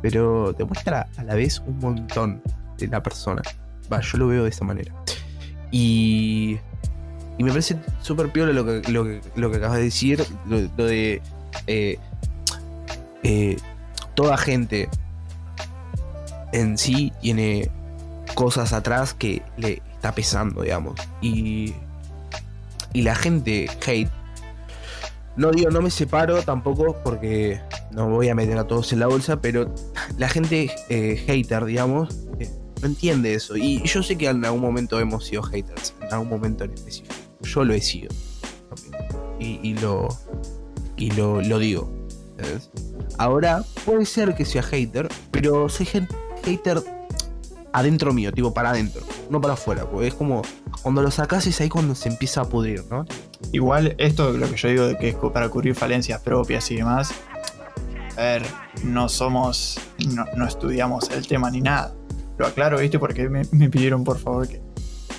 pero 0.02 0.54
demuestra 0.54 1.08
a 1.18 1.24
la 1.24 1.36
vez 1.36 1.62
un 1.68 1.78
montón 1.80 2.42
de 2.78 2.88
la 2.88 3.04
persona. 3.04 3.42
Va, 3.92 4.00
yo 4.02 4.18
lo 4.18 4.28
veo 4.28 4.44
de 4.44 4.50
esa 4.50 4.64
manera. 4.64 4.94
Y, 5.72 6.58
y 7.38 7.44
me 7.44 7.50
parece 7.50 7.78
súper 8.02 8.32
piola 8.32 8.54
lo 8.54 8.66
que, 8.66 8.92
lo, 8.92 9.04
que, 9.04 9.22
lo 9.36 9.52
que 9.52 9.58
acabas 9.58 9.78
de 9.78 9.84
decir, 9.84 10.24
lo, 10.48 10.62
lo 10.78 10.86
de 10.86 11.22
eh, 11.68 12.00
eh, 13.24 13.58
toda 14.16 14.38
gente 14.38 14.90
en 16.54 16.78
sí 16.78 17.14
tiene 17.22 17.70
cosas 18.36 18.74
atrás 18.74 19.14
que 19.14 19.42
le 19.58 19.82
está 19.94 20.14
pesando, 20.14 20.62
digamos. 20.64 20.96
Y, 21.22 21.74
y 22.94 23.02
la 23.04 23.16
gente 23.16 23.70
hate. 23.86 24.10
No 25.38 25.52
digo, 25.52 25.70
no 25.70 25.82
me 25.82 25.90
separo 25.90 26.42
tampoco 26.44 26.98
porque 27.04 27.62
no 27.92 28.10
voy 28.10 28.30
a 28.30 28.36
meter 28.36 28.58
a 28.58 28.68
todos 28.68 28.92
en 28.94 29.00
la 29.00 29.08
bolsa, 29.08 29.40
pero 29.40 29.74
la 30.18 30.28
gente 30.28 30.72
eh, 30.90 31.24
hater, 31.26 31.66
digamos, 31.66 32.28
eh, 32.40 32.50
no 32.82 32.88
entiende 32.88 33.34
eso. 33.34 33.56
Y 33.56 33.82
yo 33.84 34.04
sé 34.04 34.18
que 34.18 34.28
en 34.28 34.44
algún 34.44 34.62
momento 34.62 35.00
hemos 35.00 35.26
sido 35.26 35.44
haters, 35.44 35.96
en 36.02 36.12
algún 36.14 36.30
momento 36.30 36.66
en 36.66 36.74
específico. 36.74 37.16
Yo 37.42 37.64
lo 37.64 37.74
he 37.74 37.82
sido. 37.82 38.14
Y, 39.40 39.60
y 39.64 39.74
lo, 39.76 40.10
y 40.98 41.12
lo, 41.12 41.42
lo 41.42 41.60
digo. 41.60 42.01
Ahora, 43.17 43.63
puede 43.86 44.06
ser 44.06 44.36
que 44.36 44.45
sea 44.45 44.63
hater, 44.63 45.08
pero 45.32 45.69
soy 45.69 45.88
hater 46.43 46.82
adentro 47.73 48.13
mío, 48.13 48.32
tipo 48.32 48.54
para 48.54 48.71
adentro, 48.71 49.01
no 49.30 49.39
para 49.41 49.54
afuera. 49.54 49.86
Porque 49.86 50.08
es 50.08 50.13
como 50.13 50.41
cuando 50.82 51.01
lo 51.01 51.12
sacas 51.12 51.45
es 51.47 51.60
ahí 51.62 51.69
cuando 51.69 51.95
se 51.95 52.10
empieza 52.10 52.41
a 52.41 52.45
pudrir, 52.45 52.84
¿no? 52.89 53.06
Igual, 53.51 53.95
esto 53.97 54.32
lo 54.32 54.49
que 54.49 54.56
yo 54.56 54.67
digo 54.69 54.88
de 54.88 54.97
que 54.97 55.10
es 55.10 55.15
para 55.15 55.49
cubrir 55.49 55.75
falencias 55.75 56.21
propias 56.21 56.69
y 56.71 56.77
demás. 56.77 57.13
A 58.17 58.21
ver, 58.21 58.43
no 58.84 59.10
somos. 59.10 59.80
No, 60.36 60.45
estudiamos 60.45 61.10
el 61.12 61.27
tema 61.27 61.49
ni 61.49 61.62
nada. 61.62 61.93
Lo 62.38 62.47
aclaro, 62.47 62.80
¿viste? 62.80 62.99
Porque 62.99 63.30
me, 63.30 63.43
me 63.51 63.69
pidieron 63.69 64.04
por 64.04 64.17
favor 64.17 64.47
que. 64.47 64.62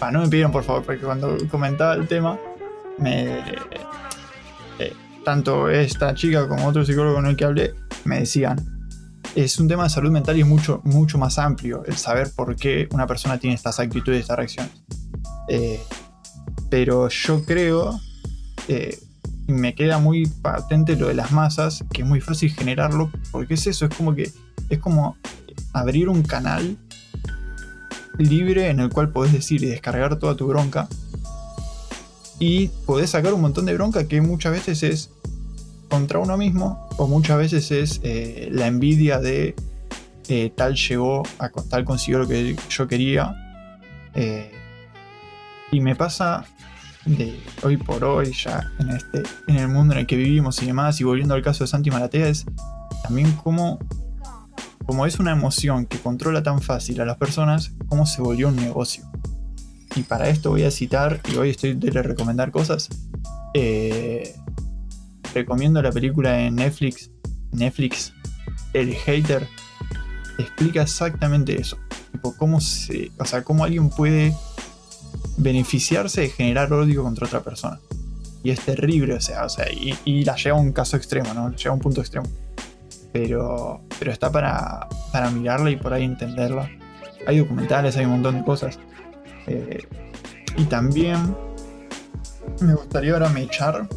Ah, 0.00 0.10
no 0.10 0.20
me 0.20 0.28
pidieron 0.28 0.50
por 0.50 0.64
favor, 0.64 0.82
porque 0.82 1.02
cuando 1.02 1.36
comentaba 1.50 1.94
el 1.94 2.08
tema, 2.08 2.38
me. 2.98 3.40
Tanto 5.24 5.68
esta 5.68 6.14
chica 6.14 6.48
como 6.48 6.66
otro 6.66 6.84
psicólogo 6.84 7.16
con 7.16 7.26
el 7.26 7.36
que 7.36 7.44
hablé 7.44 7.74
me 8.04 8.20
decían. 8.20 8.68
Es 9.34 9.58
un 9.58 9.66
tema 9.66 9.84
de 9.84 9.90
salud 9.90 10.10
mental 10.10 10.36
y 10.36 10.42
es 10.42 10.46
mucho, 10.46 10.82
mucho 10.84 11.16
más 11.16 11.38
amplio 11.38 11.84
el 11.86 11.96
saber 11.96 12.30
por 12.36 12.54
qué 12.54 12.88
una 12.92 13.06
persona 13.06 13.38
tiene 13.38 13.54
estas 13.54 13.80
actitudes 13.80 14.20
estas 14.20 14.36
reacciones. 14.36 14.72
Eh, 15.48 15.80
pero 16.68 17.08
yo 17.08 17.44
creo 17.44 17.98
eh, 18.68 18.98
me 19.46 19.74
queda 19.74 19.98
muy 19.98 20.26
patente 20.26 20.96
lo 20.96 21.08
de 21.08 21.14
las 21.14 21.32
masas, 21.32 21.84
que 21.92 22.02
es 22.02 22.08
muy 22.08 22.20
fácil 22.20 22.52
generarlo, 22.52 23.10
porque 23.30 23.54
es 23.54 23.66
eso, 23.66 23.86
es 23.86 23.94
como 23.94 24.14
que 24.14 24.30
es 24.68 24.78
como 24.78 25.16
abrir 25.72 26.08
un 26.08 26.22
canal 26.22 26.76
libre 28.18 28.68
en 28.68 28.80
el 28.80 28.90
cual 28.90 29.10
podés 29.10 29.32
decir 29.32 29.62
y 29.62 29.66
descargar 29.66 30.18
toda 30.18 30.36
tu 30.36 30.46
bronca 30.46 30.88
y 32.38 32.68
podés 32.86 33.10
sacar 33.10 33.34
un 33.34 33.40
montón 33.40 33.66
de 33.66 33.74
bronca 33.74 34.06
que 34.08 34.20
muchas 34.20 34.52
veces 34.52 34.82
es 34.82 35.10
contra 35.88 36.18
uno 36.18 36.36
mismo 36.36 36.88
o 36.96 37.06
muchas 37.06 37.38
veces 37.38 37.70
es 37.70 38.00
eh, 38.02 38.48
la 38.50 38.66
envidia 38.66 39.18
de 39.18 39.54
eh, 40.28 40.52
tal 40.56 40.74
llegó 40.74 41.22
a 41.38 41.50
tal 41.50 41.84
consiguió 41.84 42.20
lo 42.20 42.28
que 42.28 42.56
yo 42.70 42.88
quería 42.88 43.34
eh, 44.14 44.50
y 45.70 45.80
me 45.80 45.96
pasa 45.96 46.44
de 47.04 47.40
hoy 47.62 47.76
por 47.76 48.04
hoy, 48.04 48.32
ya 48.32 48.70
en, 48.78 48.90
este, 48.90 49.22
en 49.48 49.56
el 49.56 49.68
mundo 49.68 49.94
en 49.94 50.00
el 50.00 50.06
que 50.06 50.16
vivimos 50.16 50.62
y 50.62 50.66
demás, 50.66 51.00
y 51.00 51.04
volviendo 51.04 51.34
al 51.34 51.42
caso 51.42 51.64
de 51.64 51.68
Santi 51.68 51.90
Maratea, 51.90 52.28
es 52.28 52.44
también 53.02 53.32
como, 53.32 53.78
como 54.86 55.06
es 55.06 55.18
una 55.18 55.32
emoción 55.32 55.86
que 55.86 55.98
controla 55.98 56.42
tan 56.42 56.60
fácil 56.60 57.00
a 57.00 57.04
las 57.04 57.16
personas, 57.16 57.72
cómo 57.88 58.06
se 58.06 58.22
volvió 58.22 58.48
un 58.48 58.56
negocio. 58.56 59.04
Y 59.94 60.02
para 60.02 60.28
esto 60.28 60.50
voy 60.50 60.64
a 60.64 60.70
citar, 60.70 61.20
y 61.32 61.36
hoy 61.36 61.50
estoy 61.50 61.74
de 61.74 62.02
recomendar 62.02 62.50
cosas, 62.50 62.88
eh, 63.54 64.34
recomiendo 65.34 65.82
la 65.82 65.92
película 65.92 66.32
de 66.32 66.50
Netflix, 66.50 67.10
Netflix, 67.52 68.14
El 68.72 68.94
Hater, 68.94 69.46
explica 70.38 70.82
exactamente 70.82 71.60
eso. 71.60 71.76
Tipo, 72.12 72.34
cómo 72.36 72.60
se, 72.60 73.10
o 73.18 73.24
sea, 73.24 73.42
cómo 73.42 73.64
alguien 73.64 73.90
puede 73.90 74.34
beneficiarse 75.36 76.22
de 76.22 76.28
generar 76.30 76.72
odio 76.72 77.02
contra 77.02 77.26
otra 77.26 77.42
persona. 77.42 77.78
Y 78.42 78.50
es 78.50 78.60
terrible, 78.60 79.14
o 79.14 79.20
sea, 79.20 79.44
o 79.44 79.48
sea 79.48 79.70
y, 79.70 79.96
y 80.04 80.24
la 80.24 80.36
lleva 80.36 80.58
a 80.58 80.60
un 80.60 80.72
caso 80.72 80.96
extremo, 80.96 81.32
¿no? 81.34 81.48
La 81.48 81.56
lleva 81.56 81.70
a 81.70 81.74
un 81.74 81.80
punto 81.80 82.00
extremo. 82.00 82.26
Pero, 83.12 83.82
pero 83.98 84.10
está 84.10 84.32
para, 84.32 84.88
para 85.12 85.30
mirarla 85.30 85.70
y 85.70 85.76
por 85.76 85.92
ahí 85.92 86.04
entenderla. 86.04 86.70
Hay 87.26 87.38
documentales, 87.38 87.96
hay 87.96 88.06
un 88.06 88.12
montón 88.12 88.36
de 88.36 88.44
cosas. 88.44 88.78
Eh, 89.46 89.84
y 90.56 90.64
también 90.64 91.34
me 92.60 92.74
gustaría 92.74 93.12
ahora 93.14 93.28
me 93.28 93.42
echar 93.42 93.88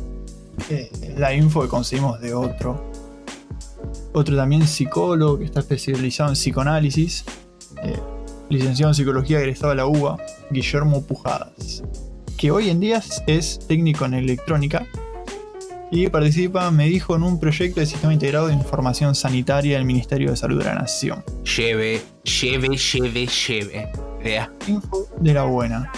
eh, 0.70 0.90
la 1.18 1.34
info 1.34 1.62
que 1.62 1.68
conseguimos 1.68 2.20
de 2.22 2.34
otro. 2.34 2.92
Otro 4.14 4.36
también 4.36 4.66
psicólogo 4.68 5.40
que 5.40 5.46
está 5.46 5.60
especializado 5.60 6.30
en 6.30 6.36
psicoanálisis. 6.36 7.26
eh, 7.84 8.00
licenciado 8.50 8.92
en 8.92 8.96
psicología 8.96 9.40
egresado 9.40 9.70
de 9.70 9.76
la 9.76 9.88
UBA, 9.88 10.18
Guillermo 10.52 11.04
Pujadas, 11.04 11.84
que 12.38 12.52
hoy 12.52 12.70
en 12.70 12.80
día 12.80 13.02
es 13.28 13.60
técnico 13.68 14.06
en 14.06 14.14
electrónica 14.14 14.86
y 15.92 16.08
participa, 16.10 16.72
me 16.72 16.88
dijo, 16.88 17.16
en 17.16 17.24
un 17.24 17.40
proyecto 17.40 17.80
de 17.80 17.86
sistema 17.86 18.14
integrado 18.14 18.48
de 18.48 18.54
información 18.54 19.16
sanitaria 19.16 19.78
del 19.78 19.86
Ministerio 19.86 20.32
de 20.32 20.38
Salud 20.38 20.60
de 20.60 20.66
la 20.66 20.76
Nación. 20.76 21.24
Lleve, 21.44 22.02
lleve, 22.24 22.76
lleve, 22.76 23.28
lleve. 23.28 24.05
Info 24.68 25.08
de 25.20 25.34
la 25.34 25.44
buena. 25.44 25.92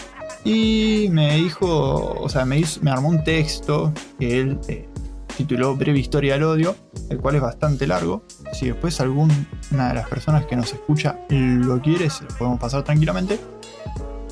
Y 0.44 1.08
me 1.12 1.36
dijo, 1.36 2.16
o 2.22 2.30
sea, 2.30 2.46
me, 2.46 2.60
hizo- 2.60 2.82
me 2.82 2.92
armó 2.92 3.10
un 3.10 3.24
texto 3.24 3.92
que 4.20 4.40
él 4.40 4.60
eh, 4.68 4.88
tituló 5.36 5.76
Breve 5.76 6.00
Historia 6.00 6.34
del 6.34 6.44
Odio, 6.44 6.76
el 7.10 7.18
cual 7.20 7.36
es 7.36 7.42
bastante 7.42 7.86
largo. 7.88 8.24
Si 8.54 8.68
después 8.68 9.00
alguna 9.02 9.34
de 9.72 9.94
las 9.94 10.08
personas 10.08 10.46
que 10.46 10.56
nos 10.56 10.72
escucha 10.74 11.20
lo 11.30 11.82
quiere, 11.82 12.10
se 12.10 12.24
lo 12.24 12.30
podemos 12.38 12.60
pasar 12.60 12.84
tranquilamente. 12.84 13.40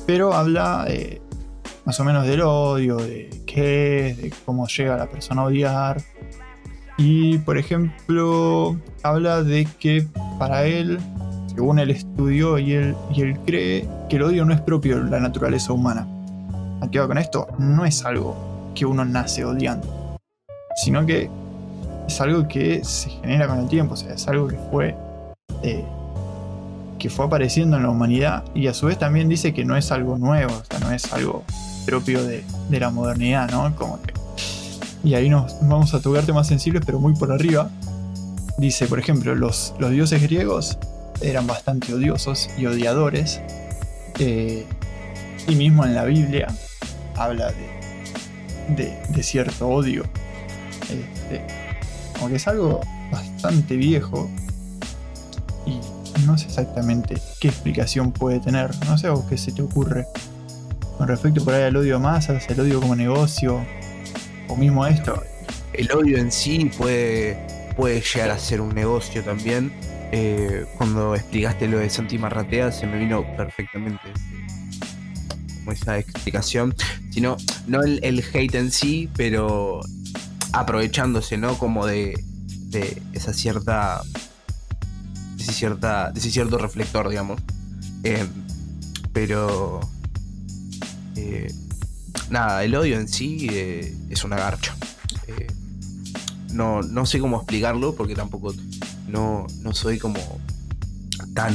Pero 0.06 0.32
habla 0.32 0.84
eh, 0.88 1.20
más 1.84 1.98
o 2.00 2.04
menos 2.04 2.26
del 2.26 2.40
odio, 2.42 2.96
de 2.96 3.28
qué 3.46 4.08
es, 4.08 4.16
de 4.18 4.32
cómo 4.44 4.66
llega 4.68 4.96
la 4.96 5.08
persona 5.10 5.42
a 5.42 5.46
odiar. 5.46 6.02
Y 6.98 7.38
por 7.38 7.58
ejemplo, 7.58 8.76
habla 9.02 9.42
de 9.42 9.66
que 9.78 10.06
para 10.38 10.64
él 10.64 10.98
según 11.56 11.78
él 11.78 11.90
estudió 11.90 12.58
y 12.58 12.74
él, 12.74 12.94
y 13.14 13.22
él 13.22 13.38
cree 13.46 13.88
que 14.10 14.16
el 14.16 14.22
odio 14.22 14.44
no 14.44 14.52
es 14.52 14.60
propio 14.60 15.02
de 15.02 15.10
la 15.10 15.20
naturaleza 15.20 15.72
humana. 15.72 16.06
¿A 16.82 16.86
va 16.86 17.06
con 17.08 17.16
esto? 17.16 17.48
No 17.58 17.86
es 17.86 18.04
algo 18.04 18.36
que 18.74 18.84
uno 18.84 19.06
nace 19.06 19.42
odiando, 19.42 20.18
sino 20.76 21.06
que 21.06 21.30
es 22.06 22.20
algo 22.20 22.46
que 22.46 22.84
se 22.84 23.08
genera 23.08 23.48
con 23.48 23.58
el 23.58 23.68
tiempo, 23.68 23.94
o 23.94 23.96
sea, 23.96 24.12
es 24.12 24.28
algo 24.28 24.48
que 24.48 24.58
fue, 24.70 24.94
eh, 25.62 25.82
que 26.98 27.08
fue 27.08 27.24
apareciendo 27.24 27.78
en 27.78 27.84
la 27.84 27.88
humanidad 27.88 28.44
y 28.54 28.66
a 28.66 28.74
su 28.74 28.86
vez 28.86 28.98
también 28.98 29.26
dice 29.30 29.54
que 29.54 29.64
no 29.64 29.78
es 29.78 29.90
algo 29.90 30.18
nuevo, 30.18 30.52
o 30.52 30.64
sea, 30.64 30.78
no 30.78 30.92
es 30.92 31.10
algo 31.14 31.42
propio 31.86 32.22
de, 32.22 32.44
de 32.68 32.80
la 32.80 32.90
modernidad, 32.90 33.50
¿no? 33.50 33.74
Como 33.76 33.98
que, 34.02 34.12
y 35.02 35.14
ahí 35.14 35.30
nos 35.30 35.56
vamos 35.62 35.94
a 35.94 36.02
tocar 36.02 36.24
temas 36.24 36.48
sensibles, 36.48 36.82
pero 36.84 37.00
muy 37.00 37.14
por 37.14 37.32
arriba. 37.32 37.70
Dice, 38.58 38.86
por 38.86 38.98
ejemplo, 38.98 39.34
los, 39.34 39.74
los 39.78 39.90
dioses 39.90 40.22
griegos 40.22 40.78
eran 41.20 41.46
bastante 41.46 41.92
odiosos 41.94 42.48
y 42.58 42.66
odiadores. 42.66 43.40
eh, 44.18 44.66
y 45.48 45.54
mismo 45.54 45.84
en 45.84 45.94
la 45.94 46.04
Biblia 46.04 46.48
habla 47.14 47.52
de, 48.76 48.96
de, 49.08 49.22
cierto 49.22 49.68
odio. 49.68 50.04
Este, 50.82 51.42
como 52.14 52.28
que 52.28 52.36
es 52.36 52.48
algo 52.48 52.80
bastante 53.10 53.76
viejo. 53.76 54.28
Y 55.66 55.80
no 56.26 56.36
sé 56.36 56.46
exactamente 56.46 57.16
qué 57.40 57.48
explicación 57.48 58.12
puede 58.12 58.40
tener. 58.40 58.70
No 58.86 58.98
sé 58.98 59.08
vos 59.08 59.24
qué 59.28 59.38
se 59.38 59.52
te 59.52 59.62
ocurre. 59.62 60.06
Con 60.98 61.08
respecto 61.08 61.44
por 61.44 61.54
ahí 61.54 61.64
al 61.64 61.76
odio 61.76 61.96
a 61.96 61.98
masas, 61.98 62.48
el 62.48 62.60
odio 62.60 62.80
como 62.80 62.96
negocio. 62.96 63.64
O 64.48 64.56
mismo 64.56 64.86
esto. 64.86 65.22
El 65.72 65.90
odio 65.92 66.18
en 66.18 66.32
sí 66.32 66.70
puede, 66.76 67.38
puede 67.76 68.00
llegar 68.00 68.30
a 68.30 68.38
ser 68.38 68.60
un 68.60 68.74
negocio 68.74 69.22
también. 69.22 69.72
Eh, 70.12 70.64
cuando 70.76 71.14
explicaste 71.14 71.66
lo 71.66 71.78
de 71.78 71.90
Santi 71.90 72.16
Marratea 72.16 72.70
se 72.70 72.86
me 72.86 72.96
vino 72.98 73.24
perfectamente 73.36 74.12
como 75.58 75.72
esa 75.72 75.98
explicación. 75.98 76.74
Sino, 77.10 77.36
no 77.66 77.82
el, 77.82 78.24
hate 78.32 78.54
en 78.54 78.70
sí, 78.70 79.08
pero 79.16 79.80
aprovechándose, 80.52 81.36
¿no? 81.38 81.58
Como 81.58 81.86
de, 81.86 82.14
esa 83.12 83.32
cierta. 83.32 84.02
De 85.36 85.42
ese, 85.42 86.30
cierto 86.30 86.58
reflector, 86.58 87.08
digamos. 87.08 87.40
Eh, 88.04 88.26
pero. 89.12 89.80
eh, 91.16 91.52
nada, 92.30 92.62
el 92.64 92.74
odio 92.74 92.98
en 92.98 93.08
sí 93.08 93.48
es 94.10 94.24
una 94.24 94.36
garcha. 94.36 94.74
No, 96.52 96.80
no 96.80 97.04
sé 97.04 97.18
cómo 97.18 97.36
explicarlo 97.36 97.94
porque 97.94 98.14
tampoco 98.14 98.54
no, 99.08 99.46
no 99.62 99.72
soy 99.72 99.98
como 99.98 100.18
tan 101.34 101.54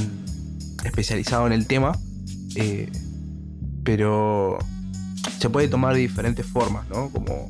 especializado 0.83 1.47
en 1.47 1.53
el 1.53 1.67
tema. 1.67 1.97
eh, 2.55 2.89
pero 3.83 4.59
se 5.39 5.49
puede 5.49 5.67
tomar 5.67 5.95
de 5.95 6.01
diferentes 6.01 6.45
formas, 6.45 6.87
¿no? 6.89 7.09
Como 7.09 7.49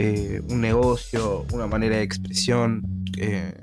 eh, 0.00 0.42
un 0.50 0.60
negocio, 0.60 1.46
una 1.52 1.68
manera 1.68 1.96
de 1.96 2.02
expresión, 2.02 2.82
eh, 3.16 3.54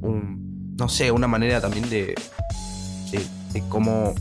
un, 0.00 0.74
no 0.78 0.88
sé, 0.88 1.10
una 1.10 1.28
manera 1.28 1.60
también 1.60 1.90
de, 1.90 2.14
de, 3.52 3.62
cómo 3.68 4.14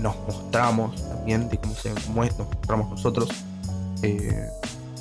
nos 0.00 0.16
mostramos 0.26 0.96
también, 1.06 1.50
de 1.50 1.58
cómo 1.58 1.74
se 1.74 1.90
nos 1.90 2.08
mostramos 2.08 2.90
nosotros. 2.90 3.28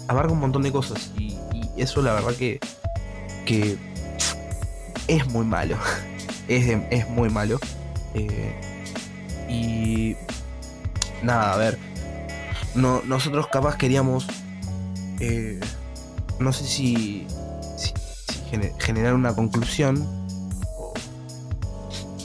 Abarca 0.10 0.34
un 0.34 0.40
montón 0.40 0.64
de 0.64 0.72
cosas 0.72 1.12
y, 1.18 1.38
y 1.54 1.82
eso 1.82 2.02
la 2.02 2.14
verdad 2.14 2.34
que, 2.36 2.60
que 3.46 3.78
es 5.08 5.28
muy 5.28 5.46
malo. 5.46 5.78
Es, 6.48 6.78
es 6.92 7.10
muy 7.10 7.30
malo. 7.30 7.60
Eh, 8.14 8.54
Y 9.50 10.16
nada, 11.22 11.54
a 11.54 11.58
ver. 11.58 11.78
No, 12.76 13.02
nosotros 13.06 13.48
capaz 13.48 13.78
queríamos. 13.78 14.28
eh, 15.20 15.60
no 16.40 16.52
sé 16.52 16.64
si, 16.66 17.28
si- 17.78 17.94
si 18.28 18.40
gene- 18.50 18.74
generar 18.80 19.14
una 19.14 19.34
conclusión. 19.36 20.06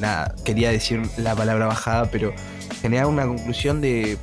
nada, 0.00 0.34
quería 0.44 0.70
decir 0.70 1.02
la 1.16 1.34
palabra 1.34 1.66
bajada, 1.66 2.08
pero 2.10 2.32
generar 2.82 3.06
una 3.06 3.26
conclusión 3.26 3.80
de. 3.80 4.16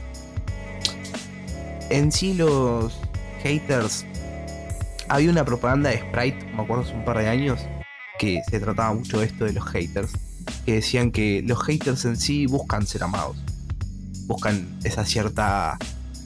En 1.89 2.11
sí, 2.11 2.33
los 2.33 2.99
haters. 3.43 4.05
Había 5.07 5.29
una 5.29 5.45
propaganda 5.45 5.89
de 5.91 5.99
Sprite, 5.99 6.43
me 6.55 6.63
acuerdo 6.63 6.83
hace 6.83 6.93
un 6.93 7.05
par 7.05 7.19
de 7.19 7.29
años, 7.29 7.59
que 8.19 8.41
se 8.49 8.59
trataba 8.59 8.93
mucho 8.93 9.19
de 9.19 9.25
esto 9.25 9.45
de 9.45 9.53
los 9.53 9.65
haters. 9.65 10.11
Que 10.65 10.75
decían 10.75 11.11
que 11.11 11.41
los 11.45 11.63
haters 11.63 12.05
en 12.05 12.17
sí 12.17 12.45
buscan 12.45 12.85
ser 12.85 13.03
amados. 13.03 13.37
Buscan 14.27 14.79
esa 14.83 15.05
cierta. 15.05 15.77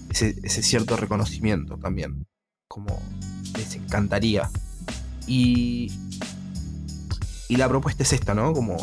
ese, 0.10 0.36
ese 0.44 0.62
cierto 0.64 0.98
reconocimiento 0.98 1.78
también. 1.78 2.26
Como 2.68 3.02
les 3.58 3.76
encantaría. 3.76 4.50
Y. 5.28 5.92
Y 7.48 7.56
la 7.56 7.68
propuesta 7.68 8.04
es 8.04 8.14
esta, 8.14 8.34
¿no? 8.34 8.54
Como 8.54 8.78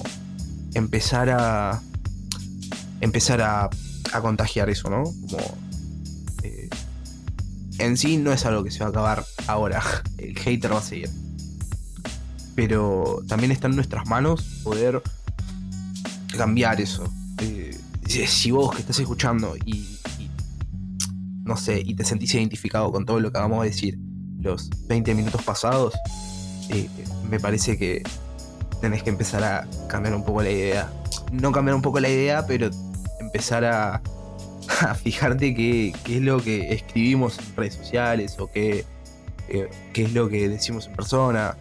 empezar 0.74 1.30
a. 1.30 1.80
empezar 3.00 3.40
a, 3.42 3.70
a 4.12 4.20
contagiar 4.20 4.70
eso, 4.70 4.90
¿no? 4.90 5.04
Como. 5.04 5.58
eh, 6.42 6.68
en 7.78 7.96
sí 7.96 8.16
no 8.16 8.32
es 8.32 8.46
algo 8.46 8.64
que 8.64 8.70
se 8.70 8.80
va 8.80 8.86
a 8.86 8.88
acabar 8.90 9.24
ahora. 9.46 9.82
El 10.18 10.38
hater 10.38 10.72
va 10.72 10.78
a 10.78 10.82
seguir. 10.82 11.10
Pero 12.56 13.22
también 13.28 13.52
está 13.52 13.68
en 13.68 13.76
nuestras 13.76 14.06
manos 14.08 14.42
poder 14.64 15.02
cambiar 16.36 16.80
eso. 16.80 17.04
Eh, 17.40 17.78
si, 18.26 18.50
vos 18.50 18.74
que 18.74 18.80
estás 18.80 18.98
escuchando 18.98 19.56
y, 19.64 19.98
no 21.44 21.56
sé, 21.56 21.82
y 21.84 21.94
te 21.94 22.04
sentís 22.04 22.34
identificado 22.34 22.90
con 22.90 23.04
todo 23.04 23.20
lo 23.20 23.30
que 23.30 23.38
acabamos 23.38 23.62
de 23.62 23.70
decir 23.70 23.98
los 24.40 24.70
20 24.88 25.14
minutos 25.14 25.42
pasados, 25.42 25.94
eh, 26.70 26.88
me 27.28 27.38
parece 27.38 27.78
que 27.78 28.02
tenés 28.80 29.02
que 29.02 29.10
empezar 29.10 29.42
a 29.44 29.68
cambiar 29.88 30.14
un 30.14 30.24
poco 30.24 30.42
la 30.42 30.50
idea. 30.50 30.92
No 31.32 31.52
cambiar 31.52 31.74
un 31.74 31.82
poco 31.82 32.00
la 32.00 32.08
idea, 32.08 32.46
pero 32.46 32.70
empezar 33.20 33.64
a, 33.64 34.00
fijarte 35.02 35.54
qué, 35.54 35.92
es 36.08 36.22
lo 36.22 36.40
que 36.42 36.72
escribimos 36.72 37.38
en 37.38 37.56
redes 37.56 37.74
sociales 37.74 38.36
o 38.38 38.50
qué, 38.50 38.84
eh, 39.48 39.68
qué 39.92 40.04
es 40.04 40.12
lo 40.12 40.28
que 40.28 40.48
decimos 40.48 40.86
en 40.86 40.94
persona. 40.94 41.56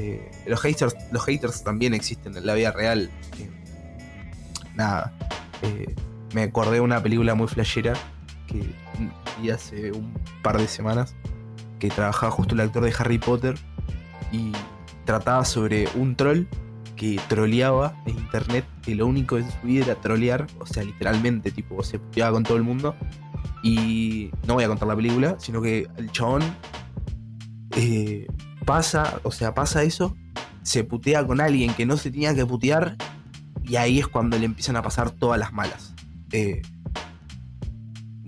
Eh, 0.00 0.30
los, 0.46 0.60
haters, 0.62 0.96
los 1.12 1.22
haters 1.26 1.62
también 1.62 1.92
existen 1.92 2.34
en 2.34 2.46
la 2.46 2.54
vida 2.54 2.72
real. 2.72 3.10
Eh, 3.38 3.50
nada, 4.74 5.12
eh, 5.60 5.94
me 6.32 6.44
acordé 6.44 6.76
de 6.76 6.80
una 6.80 7.02
película 7.02 7.34
muy 7.34 7.48
flashera 7.48 7.92
que 8.46 8.64
vi 9.40 9.50
hace 9.50 9.92
un 9.92 10.14
par 10.42 10.58
de 10.58 10.66
semanas 10.68 11.14
que 11.78 11.90
trabajaba 11.90 12.32
justo 12.32 12.54
el 12.54 12.60
actor 12.60 12.82
de 12.82 12.94
Harry 12.98 13.18
Potter 13.18 13.56
y 14.32 14.52
trataba 15.04 15.44
sobre 15.44 15.86
un 15.94 16.16
troll 16.16 16.46
que 16.96 17.20
troleaba 17.28 17.94
en 18.06 18.16
internet, 18.18 18.64
que 18.82 18.94
lo 18.94 19.06
único 19.06 19.36
de 19.36 19.50
su 19.50 19.66
vida 19.66 19.84
era 19.84 19.94
trolear, 19.96 20.46
o 20.58 20.66
sea, 20.66 20.82
literalmente, 20.82 21.50
tipo, 21.50 21.82
se 21.82 21.98
puteaba 21.98 22.32
con 22.32 22.42
todo 22.42 22.56
el 22.56 22.62
mundo. 22.62 22.94
Y 23.62 24.30
no 24.46 24.54
voy 24.54 24.64
a 24.64 24.68
contar 24.68 24.88
la 24.88 24.96
película, 24.96 25.36
sino 25.38 25.60
que 25.60 25.88
el 25.96 26.10
chabón 26.12 26.42
eh, 27.76 28.26
pasa, 28.70 29.20
o 29.24 29.32
sea, 29.32 29.52
pasa 29.52 29.82
eso, 29.82 30.16
se 30.62 30.84
putea 30.84 31.26
con 31.26 31.40
alguien 31.40 31.74
que 31.74 31.86
no 31.86 31.96
se 31.96 32.12
tenía 32.12 32.36
que 32.36 32.46
putear, 32.46 32.96
y 33.64 33.74
ahí 33.74 33.98
es 33.98 34.06
cuando 34.06 34.38
le 34.38 34.44
empiezan 34.44 34.76
a 34.76 34.82
pasar 34.82 35.10
todas 35.10 35.40
las 35.40 35.52
malas. 35.52 35.92
Eh, 36.30 36.62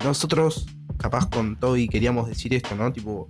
nosotros, 0.03 0.65
capaz 0.97 1.29
con 1.29 1.55
Toby, 1.55 1.87
queríamos 1.87 2.27
decir 2.27 2.53
esto, 2.53 2.75
¿no? 2.75 2.91
Tipo, 2.91 3.29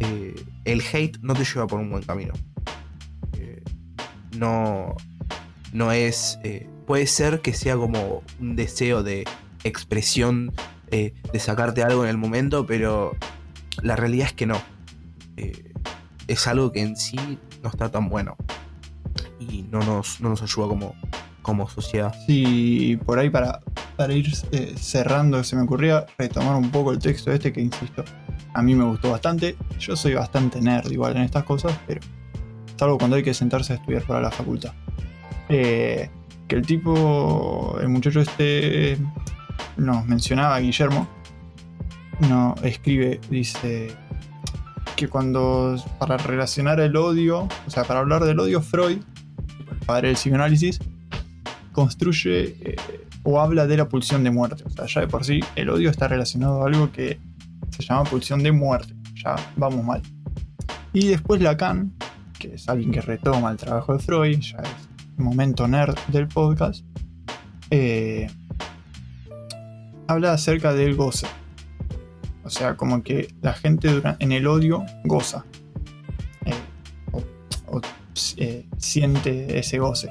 eh, 0.00 0.34
el 0.64 0.82
hate 0.92 1.20
no 1.22 1.34
te 1.34 1.44
lleva 1.44 1.68
por 1.68 1.78
un 1.78 1.88
buen 1.88 2.02
camino. 2.02 2.34
Eh, 3.38 3.62
no, 4.36 4.96
no 5.72 5.92
es. 5.92 6.40
puede 6.84 7.06
ser 7.06 7.42
que 7.42 7.54
sea 7.54 7.76
como 7.76 8.24
un 8.40 8.56
deseo 8.56 9.04
de 9.04 9.24
expresión, 9.62 10.52
de 10.90 11.38
sacarte 11.38 11.84
algo 11.84 12.02
en 12.02 12.10
el 12.10 12.18
momento, 12.18 12.66
pero 12.66 13.16
la 13.82 13.94
realidad 13.94 14.26
es 14.26 14.32
que 14.32 14.46
no. 14.46 14.60
Es 16.30 16.46
algo 16.46 16.70
que 16.70 16.80
en 16.80 16.96
sí 16.96 17.18
no 17.62 17.68
está 17.68 17.90
tan 17.90 18.08
bueno. 18.08 18.36
Y 19.40 19.62
no 19.62 19.80
nos, 19.80 20.20
no 20.20 20.28
nos 20.28 20.42
ayuda 20.42 20.68
como, 20.68 20.94
como 21.42 21.68
sociedad. 21.68 22.14
Sí, 22.26 22.98
por 23.04 23.18
ahí 23.18 23.30
para, 23.30 23.60
para 23.96 24.12
ir 24.12 24.32
eh, 24.52 24.74
cerrando, 24.76 25.42
se 25.42 25.56
me 25.56 25.62
ocurría 25.62 26.06
retomar 26.18 26.54
un 26.54 26.70
poco 26.70 26.92
el 26.92 27.00
texto 27.00 27.32
este 27.32 27.52
que, 27.52 27.60
insisto, 27.60 28.04
a 28.54 28.62
mí 28.62 28.74
me 28.74 28.84
gustó 28.84 29.10
bastante. 29.10 29.56
Yo 29.80 29.96
soy 29.96 30.14
bastante 30.14 30.60
nerd 30.60 30.90
igual 30.90 31.16
en 31.16 31.22
estas 31.22 31.42
cosas, 31.44 31.76
pero 31.86 32.00
salvo 32.76 32.96
cuando 32.96 33.16
hay 33.16 33.24
que 33.24 33.34
sentarse 33.34 33.72
a 33.72 33.76
estudiar 33.76 34.04
para 34.04 34.20
la 34.20 34.30
facultad. 34.30 34.72
Eh, 35.48 36.10
que 36.46 36.56
el 36.56 36.62
tipo, 36.62 37.76
el 37.80 37.88
muchacho 37.88 38.20
este, 38.20 38.98
nos 39.76 40.06
mencionaba, 40.06 40.60
Guillermo, 40.60 41.08
no, 42.28 42.54
escribe, 42.62 43.20
dice 43.30 43.96
que 45.00 45.08
cuando, 45.08 45.82
para 45.98 46.18
relacionar 46.18 46.78
el 46.78 46.94
odio, 46.94 47.48
o 47.66 47.70
sea, 47.70 47.84
para 47.84 48.00
hablar 48.00 48.22
del 48.24 48.38
odio, 48.38 48.60
Freud, 48.60 48.98
el 49.70 49.86
padre 49.86 50.08
del 50.08 50.16
psicoanálisis, 50.16 50.78
construye 51.72 52.54
eh, 52.60 52.76
o 53.22 53.40
habla 53.40 53.66
de 53.66 53.78
la 53.78 53.88
pulsión 53.88 54.24
de 54.24 54.30
muerte. 54.30 54.62
O 54.66 54.68
sea, 54.68 54.84
ya 54.84 55.00
de 55.00 55.08
por 55.08 55.24
sí 55.24 55.40
el 55.56 55.70
odio 55.70 55.88
está 55.88 56.06
relacionado 56.06 56.62
a 56.62 56.66
algo 56.66 56.92
que 56.92 57.18
se 57.70 57.82
llama 57.82 58.04
pulsión 58.04 58.42
de 58.42 58.52
muerte. 58.52 58.94
Ya 59.14 59.36
vamos 59.56 59.82
mal. 59.86 60.02
Y 60.92 61.08
después 61.08 61.40
Lacan, 61.40 61.94
que 62.38 62.56
es 62.56 62.68
alguien 62.68 62.90
que 62.90 63.00
retoma 63.00 63.52
el 63.52 63.56
trabajo 63.56 63.94
de 63.94 64.00
Freud, 64.00 64.38
ya 64.38 64.58
es 64.58 64.88
el 65.16 65.24
momento 65.24 65.66
nerd 65.66 65.96
del 66.08 66.28
podcast, 66.28 66.84
eh, 67.70 68.28
habla 70.08 70.34
acerca 70.34 70.74
del 70.74 70.94
goce. 70.94 71.26
O 72.50 72.52
sea, 72.52 72.76
como 72.76 73.04
que 73.04 73.32
la 73.42 73.52
gente 73.52 74.02
en 74.18 74.32
el 74.32 74.48
odio 74.48 74.84
goza. 75.04 75.44
Eh, 76.44 76.52
o- 77.12 77.80
eh, 78.38 78.66
siente 78.76 79.56
ese 79.56 79.78
goce 79.78 80.10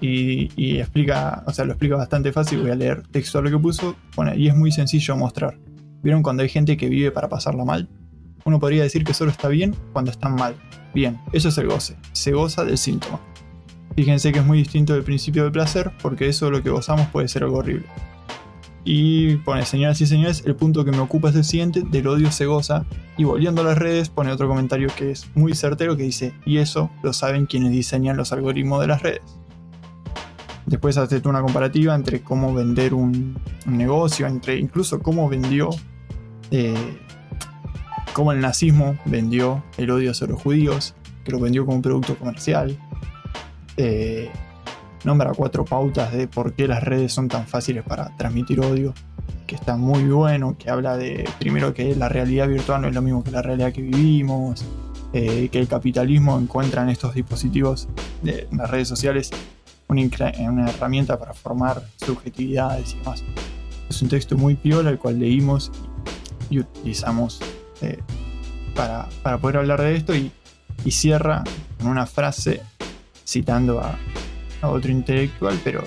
y, 0.00 0.78
explica, 0.78 1.44
o 1.46 1.52
sea, 1.52 1.64
lo 1.64 1.72
explica 1.74 1.94
bastante 1.94 2.32
fácil, 2.32 2.60
voy 2.60 2.72
a 2.72 2.74
leer 2.74 3.06
textual 3.06 3.44
lo 3.44 3.50
que 3.50 3.58
puso, 3.60 3.94
pone, 4.16 4.36
y 4.36 4.48
es 4.48 4.56
muy 4.56 4.72
sencillo 4.72 5.16
mostrar. 5.16 5.56
¿Vieron 6.02 6.24
cuando 6.24 6.42
hay 6.42 6.48
gente 6.48 6.76
que 6.76 6.88
vive 6.88 7.12
para 7.12 7.28
pasarla 7.28 7.64
mal? 7.64 7.88
Uno 8.44 8.58
podría 8.58 8.82
decir 8.82 9.04
que 9.04 9.14
solo 9.14 9.30
está 9.30 9.46
bien 9.46 9.72
cuando 9.92 10.10
están 10.10 10.34
mal. 10.34 10.56
Bien, 10.92 11.20
eso 11.32 11.50
es 11.50 11.58
el 11.58 11.68
goce, 11.68 11.96
se 12.10 12.32
goza 12.32 12.64
del 12.64 12.78
síntoma. 12.78 13.20
Fíjense 13.94 14.32
que 14.32 14.40
es 14.40 14.44
muy 14.44 14.58
distinto 14.58 14.92
del 14.92 15.04
principio 15.04 15.44
del 15.44 15.52
placer, 15.52 15.92
porque 16.02 16.28
eso 16.28 16.50
lo 16.50 16.64
que 16.64 16.70
gozamos 16.70 17.06
puede 17.10 17.28
ser 17.28 17.44
algo 17.44 17.58
horrible. 17.58 17.86
Y 18.88 19.38
pone, 19.38 19.66
señoras 19.66 20.00
y 20.00 20.06
señores, 20.06 20.44
el 20.46 20.54
punto 20.54 20.84
que 20.84 20.92
me 20.92 21.00
ocupa 21.00 21.30
es 21.30 21.34
el 21.34 21.42
siguiente, 21.42 21.82
del 21.82 22.06
odio 22.06 22.30
se 22.30 22.46
goza. 22.46 22.86
Y 23.16 23.24
volviendo 23.24 23.62
a 23.62 23.64
las 23.64 23.76
redes, 23.76 24.10
pone 24.10 24.30
otro 24.30 24.46
comentario 24.46 24.86
que 24.96 25.10
es 25.10 25.26
muy 25.34 25.56
certero 25.56 25.96
que 25.96 26.04
dice, 26.04 26.34
y 26.44 26.58
eso 26.58 26.88
lo 27.02 27.12
saben 27.12 27.46
quienes 27.46 27.72
diseñan 27.72 28.16
los 28.16 28.32
algoritmos 28.32 28.80
de 28.80 28.86
las 28.86 29.02
redes. 29.02 29.22
Después 30.66 30.96
hace 30.98 31.20
una 31.24 31.42
comparativa 31.42 31.96
entre 31.96 32.22
cómo 32.22 32.54
vender 32.54 32.94
un, 32.94 33.36
negocio, 33.66 34.28
entre 34.28 34.56
incluso 34.56 35.00
cómo 35.00 35.28
vendió, 35.28 35.70
eh, 36.52 36.96
cómo 38.12 38.30
el 38.30 38.40
nazismo 38.40 38.96
vendió 39.04 39.64
el 39.78 39.90
odio 39.90 40.12
hacia 40.12 40.28
los 40.28 40.40
judíos, 40.40 40.94
que 41.24 41.32
lo 41.32 41.40
vendió 41.40 41.64
como 41.64 41.78
un 41.78 41.82
producto 41.82 42.16
comercial. 42.16 42.78
Eh, 43.78 44.30
nombra 45.06 45.32
cuatro 45.32 45.64
pautas 45.64 46.12
de 46.12 46.26
por 46.26 46.52
qué 46.52 46.66
las 46.66 46.82
redes 46.82 47.12
son 47.12 47.28
tan 47.28 47.46
fáciles 47.46 47.84
para 47.84 48.14
transmitir 48.16 48.60
odio, 48.60 48.92
que 49.46 49.54
está 49.54 49.76
muy 49.76 50.02
bueno, 50.02 50.56
que 50.58 50.68
habla 50.68 50.96
de, 50.96 51.28
primero, 51.38 51.72
que 51.72 51.94
la 51.94 52.08
realidad 52.08 52.48
virtual 52.48 52.82
no 52.82 52.88
es 52.88 52.94
lo 52.94 53.02
mismo 53.02 53.22
que 53.22 53.30
la 53.30 53.40
realidad 53.40 53.72
que 53.72 53.82
vivimos, 53.82 54.64
eh, 55.12 55.48
que 55.50 55.60
el 55.60 55.68
capitalismo 55.68 56.36
encuentra 56.36 56.82
en 56.82 56.88
estos 56.88 57.14
dispositivos 57.14 57.88
de 58.22 58.48
las 58.50 58.68
redes 58.68 58.88
sociales 58.88 59.30
una, 59.86 60.02
una 60.40 60.68
herramienta 60.68 61.16
para 61.20 61.32
formar 61.32 61.82
subjetividades 62.04 62.94
y 62.94 62.98
demás. 62.98 63.22
Es 63.88 64.02
un 64.02 64.08
texto 64.08 64.36
muy 64.36 64.56
piola 64.56 64.90
el 64.90 64.98
cual 64.98 65.20
leímos 65.20 65.70
y, 66.50 66.56
y 66.56 66.58
utilizamos 66.58 67.40
eh, 67.80 68.00
para, 68.74 69.08
para 69.22 69.38
poder 69.38 69.58
hablar 69.58 69.80
de 69.80 69.94
esto 69.94 70.16
y, 70.16 70.32
y 70.84 70.90
cierra 70.90 71.44
con 71.78 71.86
una 71.86 72.06
frase 72.06 72.60
citando 73.24 73.78
a, 73.80 73.96
otro 74.68 74.90
intelectual, 74.90 75.58
pero 75.64 75.82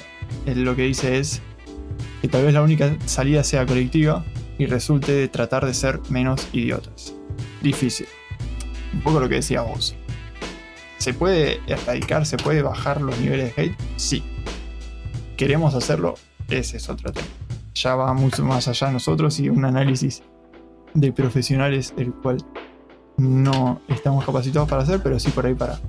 lo 0.45 0.75
que 0.75 0.83
dice 0.83 1.17
es 1.17 1.41
que 2.21 2.27
tal 2.27 2.43
vez 2.43 2.53
la 2.53 2.61
única 2.61 2.95
salida 3.05 3.43
sea 3.43 3.65
colectiva 3.65 4.25
y 4.57 4.65
resulte 4.65 5.11
de 5.13 5.27
tratar 5.27 5.65
de 5.65 5.73
ser 5.73 5.99
menos 6.09 6.47
idiotas. 6.53 7.15
Difícil. 7.61 8.07
Un 8.93 9.01
poco 9.01 9.19
lo 9.19 9.29
que 9.29 9.35
decías 9.35 9.65
vos. 9.65 9.95
¿Se 10.97 11.13
puede 11.13 11.61
erradicar, 11.67 12.25
se 12.25 12.37
puede 12.37 12.61
bajar 12.61 13.01
los 13.01 13.17
niveles 13.19 13.55
de 13.55 13.61
hate? 13.61 13.77
Sí. 13.95 14.23
¿Queremos 15.37 15.73
hacerlo? 15.75 16.15
ese 16.49 16.77
es 16.77 16.89
otro 16.89 17.11
tema. 17.11 17.27
Ya 17.75 17.95
va 17.95 18.13
mucho 18.13 18.43
más 18.43 18.67
allá 18.67 18.87
de 18.87 18.93
nosotros 18.93 19.39
y 19.39 19.49
un 19.49 19.63
análisis 19.65 20.23
de 20.93 21.11
profesionales 21.11 21.93
el 21.97 22.11
cual 22.11 22.37
no 23.17 23.81
estamos 23.87 24.25
capacitados 24.25 24.67
para 24.67 24.83
hacer, 24.83 25.01
pero 25.03 25.19
sí 25.19 25.29
por 25.29 25.45
ahí 25.45 25.53
para, 25.53 25.79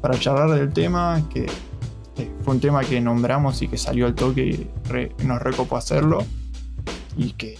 para 0.00 0.18
charlar 0.18 0.50
del 0.50 0.72
tema, 0.72 1.22
que 1.32 1.46
fue 2.42 2.54
un 2.54 2.60
tema 2.60 2.82
que 2.82 3.00
nombramos 3.00 3.62
y 3.62 3.68
que 3.68 3.78
salió 3.78 4.06
al 4.06 4.14
toque 4.14 4.44
y 4.44 5.24
nos 5.24 5.40
recopó 5.40 5.76
hacerlo. 5.76 6.24
Y 7.16 7.32
que, 7.32 7.58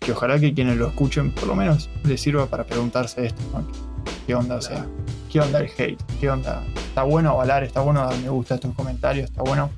que, 0.00 0.12
ojalá 0.12 0.38
que 0.38 0.54
quienes 0.54 0.76
lo 0.76 0.88
escuchen 0.88 1.32
por 1.32 1.46
lo 1.48 1.54
menos 1.54 1.90
les 2.04 2.20
sirva 2.20 2.46
para 2.46 2.64
preguntarse 2.64 3.26
esto, 3.26 3.42
¿Qué 4.26 4.34
onda? 4.34 4.56
O 4.56 4.62
sea, 4.62 4.86
¿qué 5.30 5.40
onda 5.40 5.60
el 5.60 5.70
hate? 5.76 6.00
¿Qué 6.20 6.30
onda? 6.30 6.62
¿Está 6.76 7.02
bueno 7.02 7.30
avalar? 7.30 7.64
¿Está 7.64 7.80
bueno 7.80 8.04
dar 8.04 8.16
me 8.18 8.28
gusta 8.28 8.54
a 8.54 8.56
estos 8.56 8.74
comentarios? 8.74 9.30
¿Está 9.30 9.42
bueno? 9.42 9.70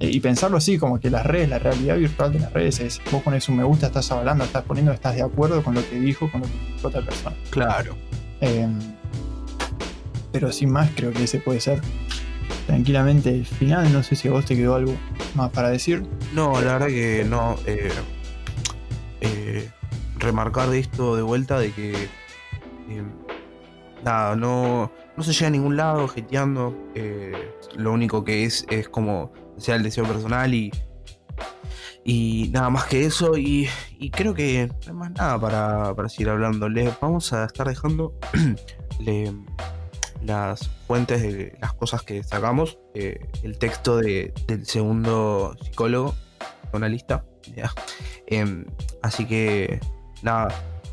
Eh, 0.00 0.10
y 0.10 0.20
pensarlo 0.20 0.56
así, 0.56 0.78
como 0.78 1.00
que 1.00 1.10
las 1.10 1.26
redes, 1.26 1.48
la 1.48 1.58
realidad 1.58 1.96
virtual 1.96 2.32
de 2.32 2.40
las 2.40 2.52
redes 2.52 2.80
es, 2.80 3.00
vos 3.10 3.22
pones 3.22 3.48
un 3.48 3.56
me 3.56 3.64
gusta, 3.64 3.86
estás 3.86 4.10
avalando, 4.12 4.44
estás 4.44 4.64
poniendo, 4.64 4.92
estás 4.92 5.16
de 5.16 5.22
acuerdo 5.22 5.62
con 5.62 5.74
lo 5.74 5.88
que 5.88 5.98
dijo, 5.98 6.30
con 6.30 6.40
lo 6.42 6.46
que 6.46 6.74
dijo 6.74 6.88
otra 6.88 7.02
persona. 7.02 7.36
Claro. 7.50 7.96
Em, 8.40 8.78
pero 10.32 10.52
sin 10.52 10.70
más, 10.70 10.90
creo 10.94 11.12
que 11.12 11.24
ese 11.24 11.40
puede 11.40 11.60
ser 11.60 11.80
tranquilamente 12.68 13.30
el 13.30 13.46
final. 13.46 13.90
No 13.92 14.02
sé 14.02 14.14
si 14.14 14.28
a 14.28 14.30
vos 14.30 14.44
te 14.44 14.54
quedó 14.54 14.74
algo 14.74 14.94
más 15.34 15.50
para 15.50 15.70
decir. 15.70 16.06
No, 16.34 16.60
la 16.60 16.74
verdad 16.74 16.88
que 16.88 17.24
no. 17.26 17.56
Eh, 17.64 17.90
eh, 19.22 19.70
remarcar 20.18 20.72
esto 20.74 21.16
de 21.16 21.22
vuelta 21.22 21.58
de 21.58 21.72
que 21.72 21.94
eh, 21.94 23.02
nada, 24.04 24.36
no, 24.36 24.92
no 25.16 25.22
se 25.22 25.32
llega 25.32 25.46
a 25.46 25.50
ningún 25.50 25.76
lado 25.78 26.06
jeteando. 26.08 26.76
lo 27.74 27.92
único 27.92 28.22
que 28.22 28.44
es 28.44 28.66
es 28.68 28.88
como 28.88 29.32
sea 29.56 29.76
el 29.76 29.82
deseo 29.82 30.04
personal 30.04 30.52
y 30.52 30.70
y 32.04 32.50
nada 32.52 32.70
más 32.70 32.84
que 32.84 33.04
eso 33.04 33.36
y, 33.36 33.68
creo 34.12 34.34
que 34.34 34.66
no 34.66 34.74
hay 34.86 34.92
más 34.94 35.10
nada 35.12 35.40
para, 35.40 35.94
para 35.94 36.08
seguir 36.08 36.28
hablando. 36.28 36.68
Les 36.68 36.98
vamos 37.00 37.32
a 37.32 37.46
estar 37.46 37.66
dejando 37.66 38.14
las 40.22 40.68
fuentes 40.86 41.22
de 41.22 41.56
las 41.60 41.74
cosas 41.74 42.02
que 42.02 42.22
sacamos, 42.22 42.78
eh, 42.94 43.26
el 43.42 43.58
texto 43.58 43.96
del 43.96 44.32
segundo 44.64 45.56
psicólogo, 45.62 46.14
analista. 46.72 47.24
Em, 48.26 48.64
así 49.02 49.24
que 49.26 49.80
nada. 50.22 50.48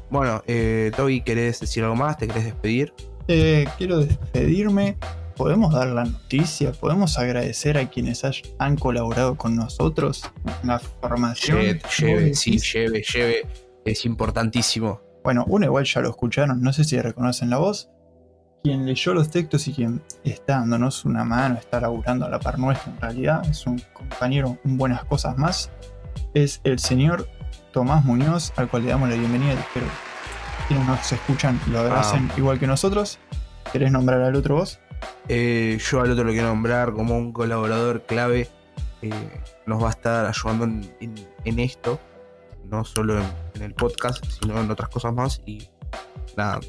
Bueno, 0.10 0.44
eh, 0.48 0.92
Toby, 0.96 1.22
¿querés 1.22 1.60
decir 1.60 1.84
algo 1.84 1.96
más? 1.96 2.18
¿Te 2.18 2.28
querés 2.28 2.46
despedir? 2.46 2.94
Eh, 3.28 3.68
quiero 3.78 4.00
despedirme. 4.00 4.98
¿Podemos 5.36 5.74
dar 5.74 5.88
la 5.88 6.06
noticia? 6.06 6.72
¿Podemos 6.72 7.18
agradecer 7.18 7.78
a 7.78 7.90
quienes 7.90 8.22
han 8.58 8.78
colaborado 8.78 9.36
con 9.36 9.56
nosotros 9.56 10.32
en 10.46 10.70
la 10.70 10.80
formación? 10.80 11.58
Lleve, 11.60 12.34
sí, 12.36 12.58
lleve, 12.58 13.02
lleve. 13.02 13.46
Es 13.84 14.06
importantísimo. 14.06 15.02
Bueno, 15.26 15.44
uno 15.48 15.66
igual 15.66 15.84
ya 15.84 16.00
lo 16.00 16.10
escucharon, 16.10 16.62
no 16.62 16.72
sé 16.72 16.86
si 16.86 17.02
reconocen 17.02 17.50
la 17.50 17.58
voz 17.58 17.90
quien 18.66 18.84
leyó 18.84 19.14
los 19.14 19.30
textos 19.30 19.68
y 19.68 19.74
quien 19.74 20.02
está 20.24 20.58
dándonos 20.58 21.06
una 21.06 21.24
mano, 21.24 21.54
está 21.54 21.80
laburando 21.80 22.26
a 22.26 22.30
la 22.30 22.40
par 22.40 22.58
nuestra 22.58 22.92
en 22.92 23.00
realidad, 23.00 23.48
es 23.48 23.68
un 23.68 23.80
compañero 23.94 24.58
un 24.64 24.76
buenas 24.76 25.06
cosas 25.06 25.38
más, 25.38 25.70
es 26.34 26.62
el 26.64 26.80
señor 26.80 27.30
Tomás 27.72 28.04
Muñoz, 28.04 28.54
al 28.56 28.68
cual 28.68 28.82
le 28.82 28.90
damos 28.90 29.08
la 29.08 29.18
bienvenida 29.18 29.54
y 29.54 29.58
espero 29.58 29.86
que 29.86 30.68
quienes 30.70 30.88
nos 30.88 31.12
escuchan 31.12 31.62
lo 31.70 31.82
agradecen 31.82 32.32
igual 32.38 32.58
que 32.58 32.66
nosotros. 32.66 33.20
¿Querés 33.72 33.92
nombrar 33.92 34.20
al 34.22 34.36
otro 34.36 34.56
vos? 34.56 34.80
Eh, 35.28 35.78
yo 35.80 36.02
al 36.02 36.10
otro 36.10 36.24
lo 36.24 36.32
quiero 36.32 36.48
nombrar 36.48 36.94
como 36.94 37.16
un 37.16 37.34
colaborador 37.34 38.08
clave. 38.08 38.50
Eh, 39.04 39.12
nos 39.68 39.84
va 39.84 39.90
a 39.90 39.92
estar 39.92 40.26
ayudando 40.26 40.66
en, 40.66 41.60
esto, 41.60 42.00
no 42.64 42.84
solo 42.84 43.20
en, 43.20 43.28
en, 43.54 43.62
el 43.62 43.76
podcast, 43.76 44.26
sino 44.26 44.60
en 44.60 44.72
otras 44.72 44.90
cosas 44.90 45.14
más. 45.14 45.44
Y 45.46 45.68
nada, 46.36 46.60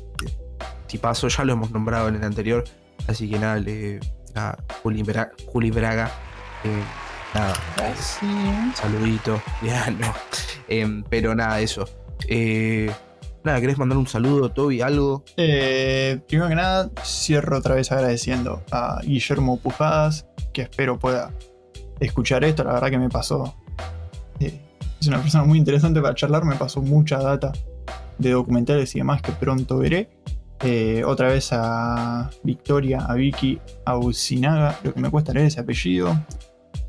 tipazo, 0.96 1.28
ya 1.28 1.44
lo 1.44 1.52
hemos 1.52 1.70
nombrado 1.70 2.08
en 2.08 2.16
el 2.16 2.24
anterior, 2.24 2.64
así 3.06 3.28
que 3.28 3.38
nada, 3.38 3.56
le, 3.56 4.00
nada 4.34 4.58
Juli, 4.82 5.02
Braga, 5.02 6.10
eh, 6.64 6.82
nada, 7.34 7.54
saludito, 8.74 9.42
ya 9.62 9.90
no, 9.90 10.14
em, 10.68 11.04
pero 11.04 11.34
nada, 11.34 11.60
eso. 11.60 11.86
Eh, 12.28 12.90
nada, 13.44 13.60
¿querés 13.60 13.76
mandar 13.76 13.98
un 13.98 14.06
saludo, 14.06 14.50
Toby, 14.50 14.80
algo? 14.80 15.22
Eh, 15.36 16.18
primero 16.26 16.48
que 16.48 16.54
nada, 16.54 16.90
cierro 17.04 17.58
otra 17.58 17.74
vez 17.74 17.92
agradeciendo 17.92 18.62
a 18.70 19.00
Guillermo 19.02 19.58
Pujadas, 19.58 20.26
que 20.54 20.62
espero 20.62 20.98
pueda 20.98 21.30
escuchar 22.00 22.42
esto, 22.44 22.64
la 22.64 22.72
verdad 22.72 22.88
que 22.88 22.98
me 22.98 23.10
pasó. 23.10 23.54
es 24.40 25.06
una 25.06 25.20
persona 25.20 25.44
muy 25.44 25.58
interesante 25.58 26.00
para 26.00 26.14
charlar, 26.14 26.46
me 26.46 26.56
pasó 26.56 26.80
mucha 26.80 27.18
data 27.18 27.52
de 28.16 28.30
documentales 28.30 28.94
y 28.96 29.00
demás 29.00 29.20
que 29.20 29.32
pronto 29.32 29.76
veré. 29.76 30.15
Eh, 30.62 31.04
otra 31.04 31.28
vez 31.28 31.50
a 31.52 32.30
Victoria, 32.42 33.04
a 33.06 33.14
Vicky, 33.14 33.60
a 33.84 33.98
Usinaga, 33.98 34.78
lo 34.82 34.94
que 34.94 35.00
me 35.00 35.10
cuesta 35.10 35.32
leer 35.32 35.46
ese 35.46 35.60
apellido, 35.60 36.16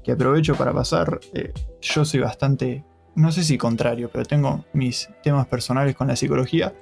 que 0.03 0.13
aprovecho 0.13 0.55
para 0.55 0.73
pasar. 0.73 1.19
Eh, 1.33 1.53
yo 1.81 2.05
soy 2.05 2.21
bastante, 2.21 2.85
no 3.15 3.31
sé 3.31 3.43
si 3.43 3.57
contrario, 3.57 4.09
pero 4.11 4.25
tengo 4.25 4.65
mis 4.73 5.09
temas 5.21 5.47
personales 5.47 5.95
con 5.95 6.07
la 6.07 6.15
psicología 6.15 6.73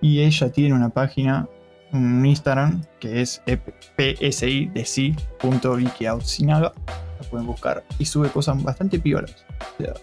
y 0.00 0.20
ella 0.20 0.50
tiene 0.52 0.74
una 0.74 0.90
página, 0.90 1.48
un 1.92 2.24
Instagram, 2.24 2.82
que 3.00 3.20
es 3.20 3.42
psi 3.46 4.66
de 4.66 4.84
sí, 4.84 5.16
la 5.42 7.28
pueden 7.30 7.46
buscar 7.46 7.84
y 7.98 8.04
sube 8.04 8.28
cosas 8.28 8.62
bastante 8.62 8.98
piolas. 9.00 9.44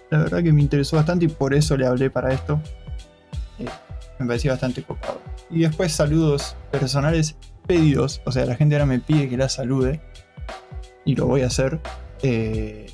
la 0.09 0.17
verdad 0.17 0.43
que 0.43 0.51
me 0.51 0.61
interesó 0.61 0.97
bastante 0.97 1.25
y 1.25 1.27
por 1.29 1.53
eso 1.53 1.77
le 1.77 1.85
hablé 1.85 2.09
para 2.09 2.33
esto. 2.33 2.59
Eh, 3.59 3.65
me 4.19 4.25
pareció 4.25 4.51
bastante 4.51 4.83
copado. 4.83 5.21
Y 5.49 5.61
después 5.61 5.91
saludos 5.91 6.55
personales 6.71 7.35
pedidos. 7.67 8.21
O 8.25 8.31
sea, 8.31 8.45
la 8.45 8.55
gente 8.55 8.75
ahora 8.75 8.85
me 8.85 8.99
pide 8.99 9.29
que 9.29 9.37
la 9.37 9.49
salude. 9.49 10.01
Y 11.03 11.15
lo 11.15 11.27
voy 11.27 11.41
a 11.41 11.47
hacer. 11.47 11.79
Eh, 12.23 12.87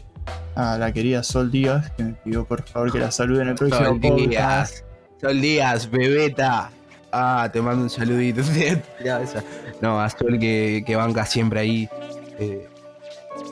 a 0.55 0.77
la 0.77 0.91
querida 0.91 1.23
Sol 1.23 1.49
Díaz, 1.49 1.91
que 1.91 2.03
me 2.03 2.13
pidió 2.13 2.45
por 2.45 2.63
favor 2.63 2.91
que 2.91 2.99
la 2.99 3.11
salude 3.11 3.43
en 3.43 3.49
el 3.49 3.55
próximo 3.55 3.85
Sol 3.85 3.99
Díaz. 3.99 4.83
Sol 5.19 5.39
Díaz, 5.39 5.89
bebeta. 5.89 6.71
Ah, 7.11 7.49
te 7.51 7.61
mando 7.61 7.83
un 7.83 7.89
saludito. 7.89 8.41
no, 9.81 10.01
a 10.01 10.09
Sol 10.09 10.39
que, 10.39 10.83
que 10.85 10.95
banca 10.95 11.25
siempre 11.25 11.59
ahí. 11.61 11.89
Eh, 12.39 12.67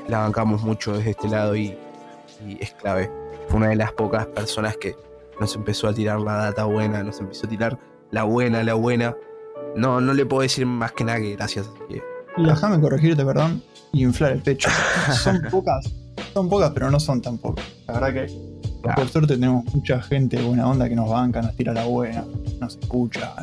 la 0.08 0.20
bancamos 0.20 0.64
mucho 0.64 0.98
desde 0.98 1.12
este 1.12 1.28
lado 1.30 1.56
y, 1.56 1.78
y 2.46 2.58
es 2.60 2.72
clave. 2.72 3.10
Fue 3.48 3.58
una 3.58 3.70
de 3.70 3.76
las 3.76 3.92
pocas 3.94 4.26
personas 4.28 4.76
que 4.78 4.96
nos 5.40 5.56
empezó 5.56 5.88
a 5.88 5.94
tirar 5.94 6.20
la 6.20 6.36
data 6.36 6.66
buena, 6.66 7.04
nos 7.04 7.20
empezó 7.20 7.48
a 7.48 7.50
tirar 7.50 7.80
la 8.12 8.24
buena, 8.24 8.64
la 8.64 8.74
buena. 8.74 9.16
No, 9.76 10.02
no 10.02 10.14
le 10.14 10.26
puedo 10.26 10.42
decir 10.42 10.66
más 10.66 10.92
que 10.94 11.04
nada 11.04 11.20
que 11.20 11.36
gracias. 11.36 11.70
Déjame 12.38 12.80
corregirte, 12.80 13.24
perdón, 13.26 13.62
y 13.92 14.04
inflar 14.04 14.34
el 14.34 14.42
pecho. 14.42 14.70
son 15.24 15.42
pocas, 15.52 15.92
son 16.34 16.50
pocas, 16.50 16.72
pero 16.72 16.90
no 16.90 17.00
son 17.00 17.22
tan 17.22 17.38
pocas. 17.38 17.66
La 17.88 18.00
verdad 18.00 18.14
que 18.14 18.50
por 18.96 19.08
suerte 19.10 19.36
tenemos 19.36 19.66
mucha 19.74 20.02
gente 20.02 20.42
buena 20.42 20.68
onda 20.68 20.88
que 20.88 20.96
nos 20.96 21.10
banca, 21.10 21.42
nos 21.42 21.56
tira 21.56 21.74
la 21.74 21.86
buena, 21.86 22.24
nos 22.60 22.78
escucha, 22.78 23.36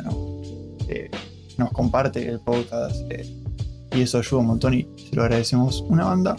eh, 0.87 1.09
nos 1.57 1.71
comparte 1.71 2.27
el 2.27 2.39
podcast. 2.39 2.95
Eh, 3.11 3.43
y 3.91 4.01
eso 4.01 4.17
ayuda 4.17 4.41
un 4.41 4.47
montón 4.47 4.73
y 4.73 4.87
se 4.97 5.15
lo 5.15 5.23
agradecemos 5.23 5.81
una 5.87 6.05
banda. 6.05 6.35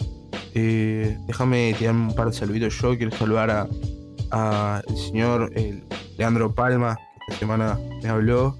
Eh, 0.53 1.17
déjame 1.27 1.73
tirar 1.77 1.95
un 1.95 2.13
par 2.13 2.27
de 2.27 2.33
saluditos 2.33 2.77
yo. 2.79 2.95
Quiero 2.97 3.15
saludar 3.15 3.49
a 3.49 3.67
al 4.31 4.83
señor 4.95 5.51
Leandro 6.17 6.53
Palma, 6.53 6.95
que 6.95 7.33
esta 7.33 7.39
semana 7.39 7.79
me 8.01 8.09
habló, 8.09 8.57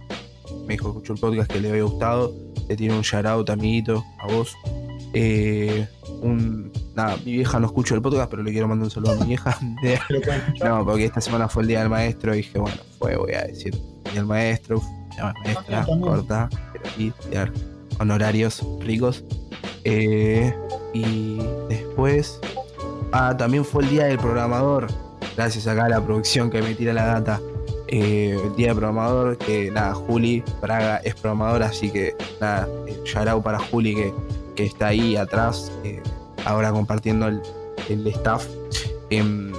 me 0.66 0.74
dijo 0.74 0.86
que 0.86 1.00
escuchó 1.00 1.14
el 1.14 1.20
podcast 1.20 1.52
que 1.52 1.60
le 1.60 1.70
había 1.70 1.84
gustado, 1.84 2.34
le 2.68 2.76
tiene 2.76 2.96
un 2.96 3.02
shout 3.02 3.26
out 3.26 3.50
amiguito, 3.50 4.04
a 4.20 4.28
vos. 4.28 4.56
Eh, 5.14 5.88
un, 6.22 6.72
nada, 6.96 7.18
mi 7.26 7.34
vieja 7.34 7.60
no 7.60 7.68
escucha 7.68 7.96
el 7.96 8.02
podcast, 8.02 8.30
pero 8.30 8.44
le 8.44 8.52
quiero 8.52 8.68
mandar 8.68 8.86
un 8.86 8.92
saludo 8.92 9.14
a 9.14 9.16
mi 9.16 9.28
vieja. 9.28 9.58
no, 10.64 10.86
porque 10.86 11.06
esta 11.06 11.22
semana 11.22 11.48
fue 11.48 11.64
el 11.64 11.70
día 11.70 11.80
del 11.80 11.90
maestro 11.90 12.34
y 12.34 12.38
dije, 12.38 12.60
bueno, 12.60 12.78
fue, 12.98 13.16
voy 13.16 13.34
a 13.34 13.44
decir, 13.44 13.74
día 14.06 14.14
del 14.14 14.26
maestro, 14.26 14.82
la 15.18 15.34
maestra, 15.44 15.86
corta, 16.02 16.50
pero 16.72 16.86
aquí, 16.88 17.14
honorarios 18.00 18.66
ricos. 18.82 19.24
Eh, 19.84 20.54
y 20.94 21.40
después, 21.70 22.40
ah, 23.12 23.36
también 23.38 23.66
fue 23.66 23.84
el 23.84 23.90
día 23.90 24.06
del 24.06 24.18
programador 24.18 24.88
gracias 25.40 25.68
acá 25.68 25.86
a 25.86 25.90
la 25.90 26.04
producción 26.04 26.50
que 26.50 26.62
me 26.62 26.76
tira 26.76 26.92
la 26.92 27.06
data. 27.06 27.40
Eh, 27.88 28.38
el 28.44 28.56
día 28.58 28.68
de 28.68 28.76
programador, 28.76 29.38
que 29.38 29.72
nada, 29.72 29.94
Juli 29.94 30.44
Braga 30.62 30.98
es 30.98 31.16
programador, 31.16 31.64
así 31.64 31.90
que 31.90 32.14
nada, 32.42 32.68
eh, 32.86 33.00
shout 33.06 33.42
para 33.42 33.58
Juli 33.58 33.96
que, 33.96 34.14
que, 34.58 34.66
está 34.66 34.88
ahí 34.88 35.16
atrás, 35.16 35.72
eh, 35.86 36.04
ahora 36.44 36.72
compartiendo 36.72 37.30
el, 37.30 37.42
el 37.88 38.06
staff. 38.08 38.46
Em, 39.10 39.54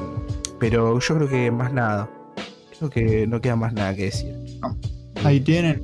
pero 0.59 1.01
yo 1.01 1.15
creo 1.17 1.29
que 1.31 1.51
más 1.51 1.73
nada, 1.73 2.11
creo 2.79 2.91
que 2.91 3.27
no 3.27 3.41
queda 3.41 3.57
más 3.57 3.73
nada 3.73 3.95
que 3.95 4.05
decir. 4.05 4.37
Ahí 5.25 5.41
tienen. 5.41 5.83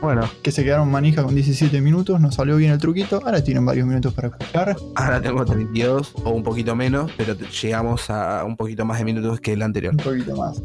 Bueno, 0.00 0.28
que 0.42 0.52
se 0.52 0.62
quedaron 0.62 0.90
manija 0.90 1.22
con 1.24 1.34
17 1.34 1.80
minutos, 1.80 2.20
nos 2.20 2.34
salió 2.34 2.56
bien 2.56 2.70
el 2.72 2.78
truquito, 2.78 3.20
ahora 3.24 3.42
tienen 3.42 3.64
varios 3.64 3.86
minutos 3.86 4.12
para 4.14 4.28
escuchar. 4.28 4.76
ahora 4.94 5.20
tengo 5.20 5.44
32 5.44 6.12
o 6.22 6.30
un 6.30 6.42
poquito 6.42 6.76
menos, 6.76 7.10
pero 7.16 7.34
llegamos 7.34 8.08
a 8.10 8.44
un 8.44 8.56
poquito 8.56 8.84
más 8.84 8.98
de 8.98 9.04
minutos 9.04 9.40
que 9.40 9.54
el 9.54 9.62
anterior. 9.62 9.92
Un 9.94 10.04
poquito 10.04 10.36
más. 10.36 10.62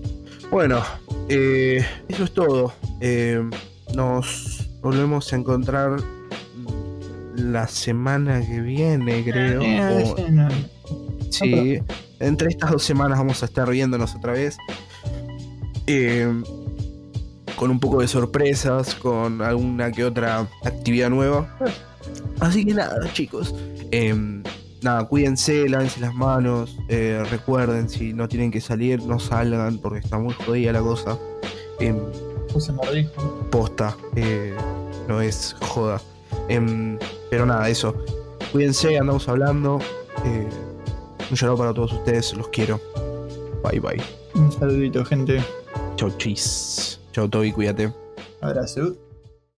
Bueno, 0.52 0.82
eh, 1.30 1.84
eso 2.10 2.26
es 2.26 2.34
todo. 2.34 2.74
Eh, 3.00 3.42
nos 3.96 4.70
volvemos 4.82 5.32
a 5.32 5.36
encontrar 5.38 5.98
la 7.36 7.68
semana 7.68 8.46
que 8.46 8.60
viene, 8.60 9.24
creo. 9.24 9.62
Eh, 9.62 10.04
o- 10.14 10.18
sí, 10.18 10.24
no. 10.30 10.50
Sí, 11.32 11.80
entre 12.20 12.50
estas 12.50 12.72
dos 12.72 12.84
semanas 12.84 13.18
vamos 13.18 13.42
a 13.42 13.46
estar 13.46 13.70
viéndonos 13.70 14.14
otra 14.14 14.34
vez. 14.34 14.58
Eh, 15.88 16.30
con 17.56 17.70
un 17.72 17.80
poco 17.80 18.02
de 18.02 18.08
sorpresas, 18.08 18.96
con 18.96 19.42
alguna 19.42 19.92
que 19.92 20.04
otra 20.06 20.48
actividad 20.64 21.10
nueva. 21.10 21.58
Así 22.40 22.66
que 22.66 22.74
nada, 22.74 22.98
chicos. 23.14 23.54
eh, 23.92 24.16
nada, 24.82 25.06
cuídense, 25.08 25.68
lávense 25.70 26.00
las 26.00 26.14
manos. 26.14 26.78
eh, 26.90 27.24
recuerden, 27.30 27.90
si 27.90 28.14
no 28.14 28.28
tienen 28.28 28.52
que 28.52 28.62
salir, 28.62 29.04
no 29.04 29.20
salgan 29.20 29.78
porque 29.78 30.00
está 30.00 30.18
muy 30.18 30.34
jodida 30.34 30.72
la 30.74 30.82
cosa. 30.82 31.18
Eh, 31.80 31.96
Puse 32.52 32.72
barbijo. 32.74 33.48
posta, 33.52 33.96
no 35.08 35.22
es 35.22 35.56
joda. 35.62 36.02
Em, 36.50 36.98
pero 37.30 37.46
nada, 37.46 37.70
eso. 37.70 37.96
Cuídense, 38.52 38.98
andamos 38.98 39.28
hablando. 39.30 39.80
eh, 40.26 40.48
un 41.30 41.38
saludo 41.38 41.58
para 41.58 41.74
todos 41.74 41.94
ustedes, 41.94 42.34
los 42.34 42.48
quiero. 42.50 42.80
Bye 43.64 43.80
bye. 43.80 44.02
Un 44.36 44.52
saludito, 44.52 45.06
gente. 45.06 45.42
Chau 45.96 46.10
chis. 46.18 47.00
Chau 47.12 47.28
Toby, 47.28 47.52
cuídate. 47.52 47.94
Abrazo. 48.42 48.98